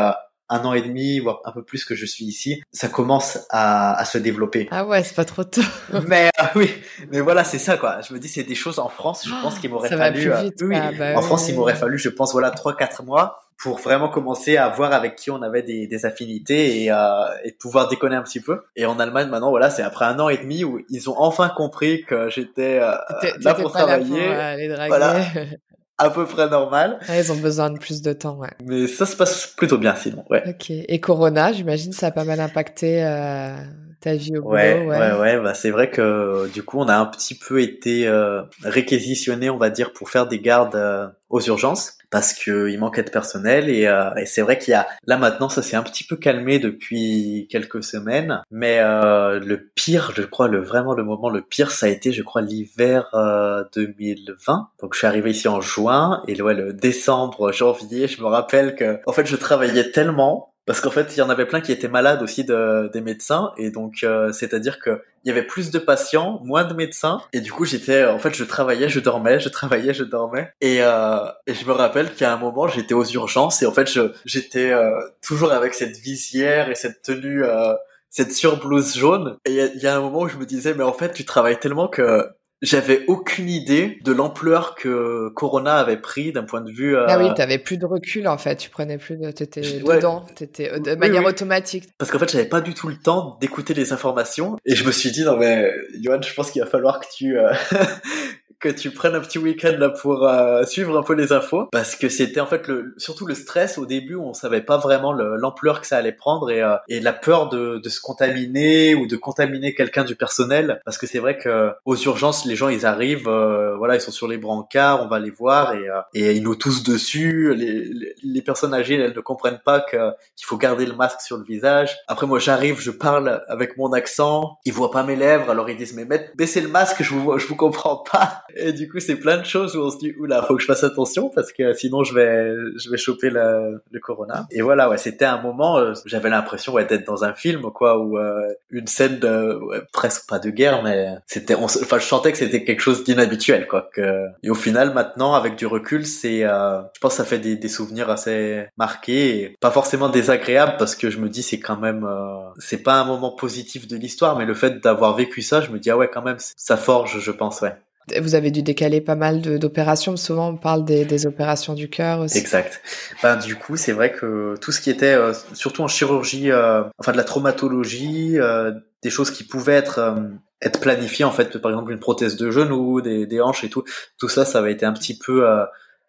[0.49, 3.93] un an et demi, voire un peu plus que je suis ici, ça commence à,
[3.99, 4.67] à se développer.
[4.71, 5.61] Ah ouais, c'est pas trop tôt.
[6.07, 6.71] mais euh, oui,
[7.11, 7.99] mais voilà, c'est ça quoi.
[8.01, 10.31] Je me dis, c'est des choses en France, je pense qu'il m'aurait fallu.
[10.31, 10.91] euh, vite, oui, quoi.
[10.97, 11.79] Bah en oui, France, oui, il m'aurait oui.
[11.79, 15.41] fallu, je pense, voilà, trois quatre mois pour vraiment commencer à voir avec qui on
[15.41, 16.95] avait des, des affinités et, euh,
[17.43, 18.61] et pouvoir déconner un petit peu.
[18.75, 21.49] Et en Allemagne, maintenant, voilà, c'est après un an et demi où ils ont enfin
[21.49, 24.87] compris que j'étais euh, là pour pas là pour travailler, euh, les draguer.
[24.89, 25.15] Voilà.
[25.97, 26.99] à peu près normal.
[27.09, 28.51] Ouais, ils ont besoin de plus de temps, ouais.
[28.63, 30.43] Mais ça se passe plutôt bien sinon, ouais.
[30.47, 30.69] Ok.
[30.69, 33.55] Et Corona, j'imagine, ça a pas mal impacté euh,
[33.99, 36.95] ta vie au Ouais, boulot, ouais, ouais, bah c'est vrai que du coup on a
[36.95, 41.41] un petit peu été euh, réquisitionné, on va dire, pour faire des gardes euh, aux
[41.41, 44.87] urgences parce que il manquait de personnel et, euh, et c'est vrai qu'il y a
[45.05, 50.11] là maintenant ça s'est un petit peu calmé depuis quelques semaines, mais euh, le pire,
[50.15, 53.63] je crois, le vraiment le moment le pire, ça a été, je crois, l'hiver euh,
[53.75, 54.69] 2020.
[54.81, 58.75] Donc je suis arrivé ici en juin et ouais, le décembre, janvier, je me rappelle
[58.75, 61.71] que en fait je travaillais tellement parce qu'en fait, il y en avait plein qui
[61.71, 65.71] étaient malades aussi de, des médecins, et donc euh, c'est-à-dire que il y avait plus
[65.71, 69.39] de patients, moins de médecins, et du coup j'étais, en fait, je travaillais, je dormais,
[69.39, 73.05] je travaillais, je dormais, et, euh, et je me rappelle qu'à un moment j'étais aux
[73.05, 73.89] urgences, et en fait
[74.25, 74.91] j'étais euh,
[75.21, 77.73] toujours avec cette visière et cette tenue, euh,
[78.09, 80.83] cette surblouse jaune, et il y, y a un moment où je me disais, mais
[80.83, 82.27] en fait tu travailles tellement que
[82.61, 86.95] j'avais aucune idée de l'ampleur que Corona avait pris d'un point de vue.
[86.97, 89.97] euh, Ah oui, t'avais plus de recul en fait, tu prenais plus de, t'étais ouais.
[89.97, 91.29] dedans, t'étais euh, de Oui, manière oui.
[91.29, 91.85] automatique.
[91.97, 94.57] Parce qu'en fait, j'avais pas du tout le temps d'écouter les informations.
[94.65, 97.37] Et je me suis dit, non mais, Johan, je pense qu'il va falloir que tu,
[97.37, 97.51] euh,
[98.59, 101.67] que tu prennes un petit week-end là pour euh, suivre un peu les infos.
[101.71, 104.77] Parce que c'était en fait le, surtout le stress au début, où on savait pas
[104.77, 107.99] vraiment le- l'ampleur que ça allait prendre et, euh, et la peur de, de se
[108.01, 110.81] contaminer ou de contaminer quelqu'un du personnel.
[110.85, 114.11] Parce que c'est vrai que aux urgences, les gens, ils arrivent, euh, voilà, ils sont
[114.11, 117.53] sur les brancards, on va les voir et, euh, et ils nous toussent dessus.
[117.55, 121.37] Les, les, les personnes âgées, elles ne comprennent pas qu'il faut garder le masque sur
[121.37, 121.95] le visage.
[122.07, 125.77] Après moi j'arrive, je parle avec mon accent, ils voient pas mes lèvres, alors ils
[125.77, 128.43] disent mais mettez, baissez le masque, je vous je vous comprends pas.
[128.55, 130.67] Et du coup c'est plein de choses où on se dit oula faut que je
[130.67, 134.47] fasse attention parce que sinon je vais je vais choper le, le corona.
[134.51, 137.99] Et voilà ouais c'était un moment euh, j'avais l'impression ouais, d'être dans un film quoi
[137.99, 142.31] où euh, une scène de ouais, presque pas de guerre mais c'était enfin je sentais
[142.31, 146.43] que c'était quelque chose d'inhabituel quoi que et au final maintenant avec du recul c'est
[146.43, 150.75] euh, je pense que ça fait des, des souvenirs assez marqués et pas forcément désagréables
[150.77, 153.97] parce que je me dis c'est quand même euh, c'est pas un moment positif de
[153.97, 156.77] l'histoire mais le fait d'avoir vécu ça je me dis ah ouais quand même ça
[156.77, 157.75] forge je pense ouais
[158.21, 160.15] Vous avez dû décaler pas mal d'opérations.
[160.15, 162.37] Souvent, on parle des, opérations du cœur aussi.
[162.37, 162.81] Exact.
[163.21, 166.83] Ben, du coup, c'est vrai que tout ce qui était, euh, surtout en chirurgie, euh,
[166.99, 168.71] enfin de la traumatologie, euh,
[169.03, 173.25] des choses qui pouvaient être planifiées, en fait, par exemple une prothèse de genou, des,
[173.25, 173.83] des hanches et tout,
[174.17, 175.45] tout ça, ça avait été un petit peu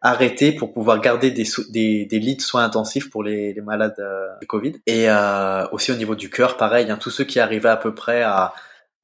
[0.00, 1.44] arrêté pour pouvoir garder des,
[2.12, 3.96] lits de soins intensifs pour les, malades
[4.40, 4.74] de Covid.
[4.86, 5.08] Et
[5.72, 8.52] aussi au niveau du cœur, pareil, hein, tous ceux qui arrivaient à peu près à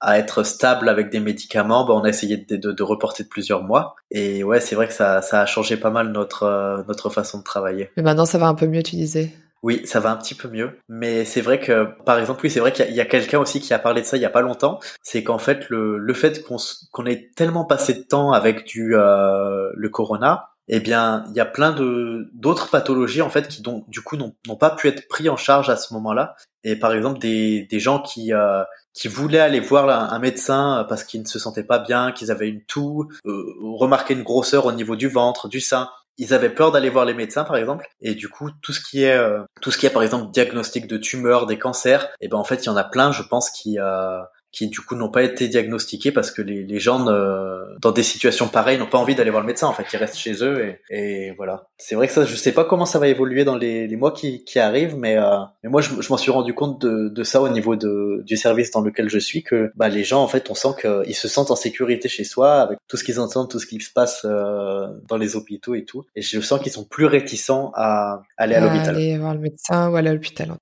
[0.01, 3.28] à être stable avec des médicaments, bah, on a essayé de, de, de, reporter de
[3.28, 3.95] plusieurs mois.
[4.11, 7.38] Et ouais, c'est vrai que ça, ça a changé pas mal notre, euh, notre façon
[7.38, 7.90] de travailler.
[7.97, 9.32] Mais maintenant, ça va un peu mieux, tu disais?
[9.64, 10.78] Oui, ça va un petit peu mieux.
[10.90, 13.72] Mais c'est vrai que, par exemple, oui, c'est vrai qu'il y a, quelqu'un aussi qui
[13.72, 14.78] a parlé de ça il y a pas longtemps.
[15.03, 16.59] C'est qu'en fait, le, le fait qu'on
[16.92, 21.40] qu'on ait tellement passé de temps avec du euh, le corona, eh bien, il y
[21.40, 25.09] a plein de d'autres pathologies en fait qui donc du coup n'ont pas pu être
[25.09, 26.36] pris en charge à ce moment-là.
[26.62, 28.64] Et par exemple, des, des gens qui euh,
[28.95, 32.49] qui voulaient aller voir un, médecin parce qu'ils ne se sentaient pas bien, qu'ils avaient
[32.49, 35.90] une toux, euh, remarqué une grosseur au niveau du ventre, du sein.
[36.16, 39.03] Ils avaient peur d'aller voir les médecins, par exemple, et du coup, tout ce qui
[39.03, 42.28] est, euh, tout ce qui est, par exemple, diagnostic de tumeurs, des cancers, et eh
[42.28, 44.20] ben en fait, il y en a plein, je pense, qui, euh,
[44.55, 48.48] qui du coup n'ont pas été diagnostiqués parce que les, les gens dans des situations
[48.48, 49.84] pareilles n'ont pas envie d'aller voir le médecin en fait.
[49.92, 51.68] Ils restent chez eux et, et voilà.
[51.78, 54.12] C'est vrai que ça je sais pas comment ça va évoluer dans les, les mois
[54.12, 57.24] qui, qui arrivent mais, euh, mais moi je, je m'en suis rendu compte de, de
[57.24, 60.28] ça au niveau de, du service dans lequel je suis que bah, les gens en
[60.28, 63.50] fait on sent qu'ils se sentent en sécurité chez soi avec tout ce qu'ils entendent
[63.50, 66.05] tout ce qui se passe euh, dans les hôpitaux et tout.
[66.14, 68.94] Et je sens qu'ils sont plus réticents à aller à l'hôpital.
[68.94, 70.55] aller voir le médecin ou aller à l'hôpital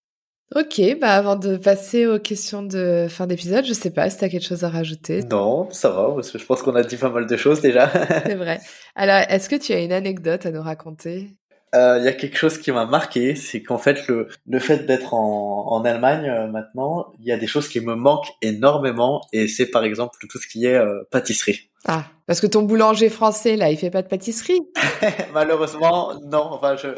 [0.54, 4.24] Ok, bah avant de passer aux questions de fin d'épisode, je sais pas si tu
[4.24, 5.22] as quelque chose à rajouter.
[5.22, 7.90] Non, ça va, parce que je pense qu'on a dit pas mal de choses déjà.
[8.26, 8.60] C'est vrai.
[8.94, 11.30] Alors, est-ce que tu as une anecdote à nous raconter?
[11.74, 14.84] Euh, il y a quelque chose qui m'a marqué, c'est qu'en fait le le fait
[14.84, 19.22] d'être en, en Allemagne euh, maintenant, il y a des choses qui me manquent énormément
[19.32, 21.70] et c'est par exemple tout ce qui est euh, pâtisserie.
[21.86, 24.60] Ah, parce que ton boulanger français là, il fait pas de pâtisserie?
[25.32, 26.48] Malheureusement, non.
[26.50, 26.88] Enfin, je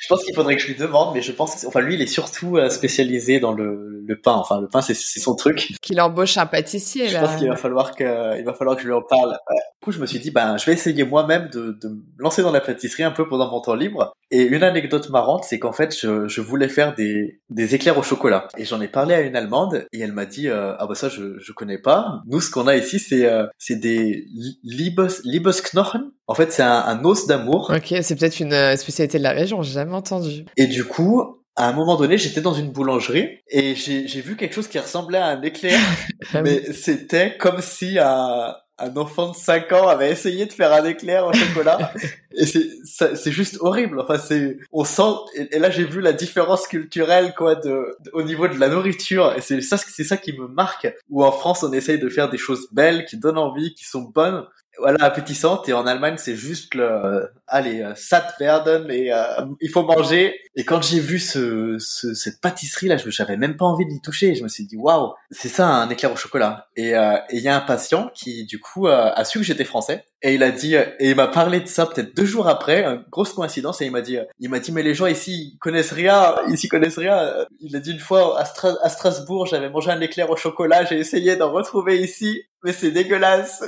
[0.00, 2.02] je pense qu'il faudrait que je lui demande, mais je pense, que, enfin, lui, il
[2.02, 4.34] est surtout euh, spécialisé dans le, le pain.
[4.34, 5.72] Enfin, le pain, c'est son truc.
[5.82, 7.20] Qu'il embauche un pâtissier, là.
[7.20, 9.32] Je pense qu'il va falloir que, il va falloir que je lui en parle.
[9.32, 12.42] Du coup, je me suis dit, ben, je vais essayer moi-même de, de me lancer
[12.42, 14.12] dans la pâtisserie un peu pendant mon temps libre.
[14.30, 18.02] Et une anecdote marrante, c'est qu'en fait, je, je, voulais faire des, des éclairs au
[18.02, 18.46] chocolat.
[18.56, 21.08] Et j'en ai parlé à une Allemande, et elle m'a dit, euh, ah bah ça,
[21.08, 22.20] je, je connais pas.
[22.26, 24.26] Nous, ce qu'on a ici, c'est, euh, c'est des
[24.62, 26.12] Liebes, Liebesknochen.
[26.28, 27.72] En fait, c'est un, un os d'amour.
[27.74, 30.44] Ok, c'est peut-être une spécialité de la région, j'ai jamais entendu.
[30.56, 34.54] Et du coup, à un moment donné, j'étais dans une boulangerie et j'ai vu quelque
[34.54, 35.78] chose qui ressemblait à un éclair,
[36.32, 40.72] ah mais c'était comme si un, un enfant de 5 ans avait essayé de faire
[40.72, 41.92] un éclair au chocolat.
[42.36, 42.68] Et c'est
[43.16, 44.00] c'est juste horrible.
[44.00, 48.46] Enfin c'est on sent et, là j'ai vu la différence culturelle quoi de, au niveau
[48.46, 49.34] de la nourriture.
[49.36, 50.86] Et c'est ça c'est ça qui me marque.
[51.10, 54.02] Où en France on essaye de faire des choses belles qui donnent envie qui sont
[54.02, 54.44] bonnes
[54.78, 55.68] voilà appétissante.
[55.68, 59.24] Et en Allemagne c'est juste le allez euh, satt werden et euh,
[59.60, 60.34] il faut manger.
[60.54, 64.00] Et quand j'ai vu ce, ce, cette pâtisserie là je j'avais même pas envie d'y
[64.00, 64.34] toucher.
[64.34, 66.68] Je me suis dit waouh c'est ça un éclair au chocolat.
[66.76, 70.04] Et euh, il y a un patient qui du coup a su que j'étais français.
[70.22, 72.84] Et il a dit et il m'a parlé de ça peut-être deux jours après.
[72.84, 73.80] Une grosse coïncidence.
[73.80, 76.34] Et il m'a dit il m'a dit mais les gens ici ils connaissent rien.
[76.48, 77.46] Ici connaissent rien.
[77.60, 80.84] Il a dit une fois à Strasbourg j'avais mangé un éclair au chocolat.
[80.84, 83.62] J'ai essayé d'en retrouver ici mais c'est dégueulasse.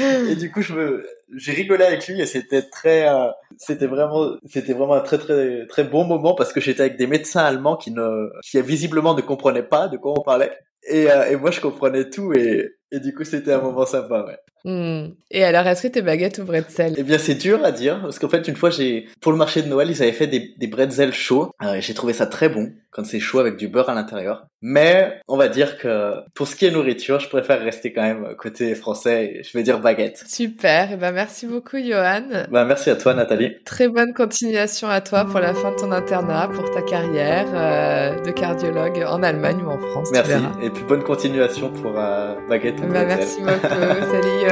[0.00, 4.36] et du coup, je me, j'ai rigolé avec lui et c'était très, euh, c'était vraiment,
[4.48, 7.76] c'était vraiment un très très très bon moment parce que j'étais avec des médecins allemands
[7.76, 10.56] qui ne, qui visiblement ne comprenaient pas de quoi on parlait.
[10.88, 14.24] Et, euh, et moi, je comprenais tout et, et du coup, c'était un moment sympa,
[14.24, 14.38] ouais.
[14.64, 18.18] Et alors, est-ce que tes baguettes ou bretzels Eh bien, c'est dur à dire parce
[18.18, 20.66] qu'en fait, une fois, j'ai pour le marché de Noël, ils avaient fait des, des
[20.66, 21.50] bretzels chauds.
[21.62, 24.46] Euh, j'ai trouvé ça très bon quand c'est chaud avec du beurre à l'intérieur.
[24.60, 28.36] Mais on va dire que pour ce qui est nourriture, je préfère rester quand même
[28.36, 29.40] côté français.
[29.42, 30.22] je vais dire baguette.
[30.28, 30.90] Super.
[30.90, 32.44] Et eh ben merci beaucoup, Johan.
[32.50, 33.56] Ben, merci à toi, Nathalie.
[33.64, 38.20] Très bonne continuation à toi pour la fin de ton internat, pour ta carrière euh,
[38.20, 40.10] de cardiologue en Allemagne ou en France.
[40.12, 40.34] Merci.
[40.62, 42.76] Et puis bonne continuation pour euh, baguette.
[42.76, 43.52] Ben, merci beaucoup.
[43.62, 44.51] Salut,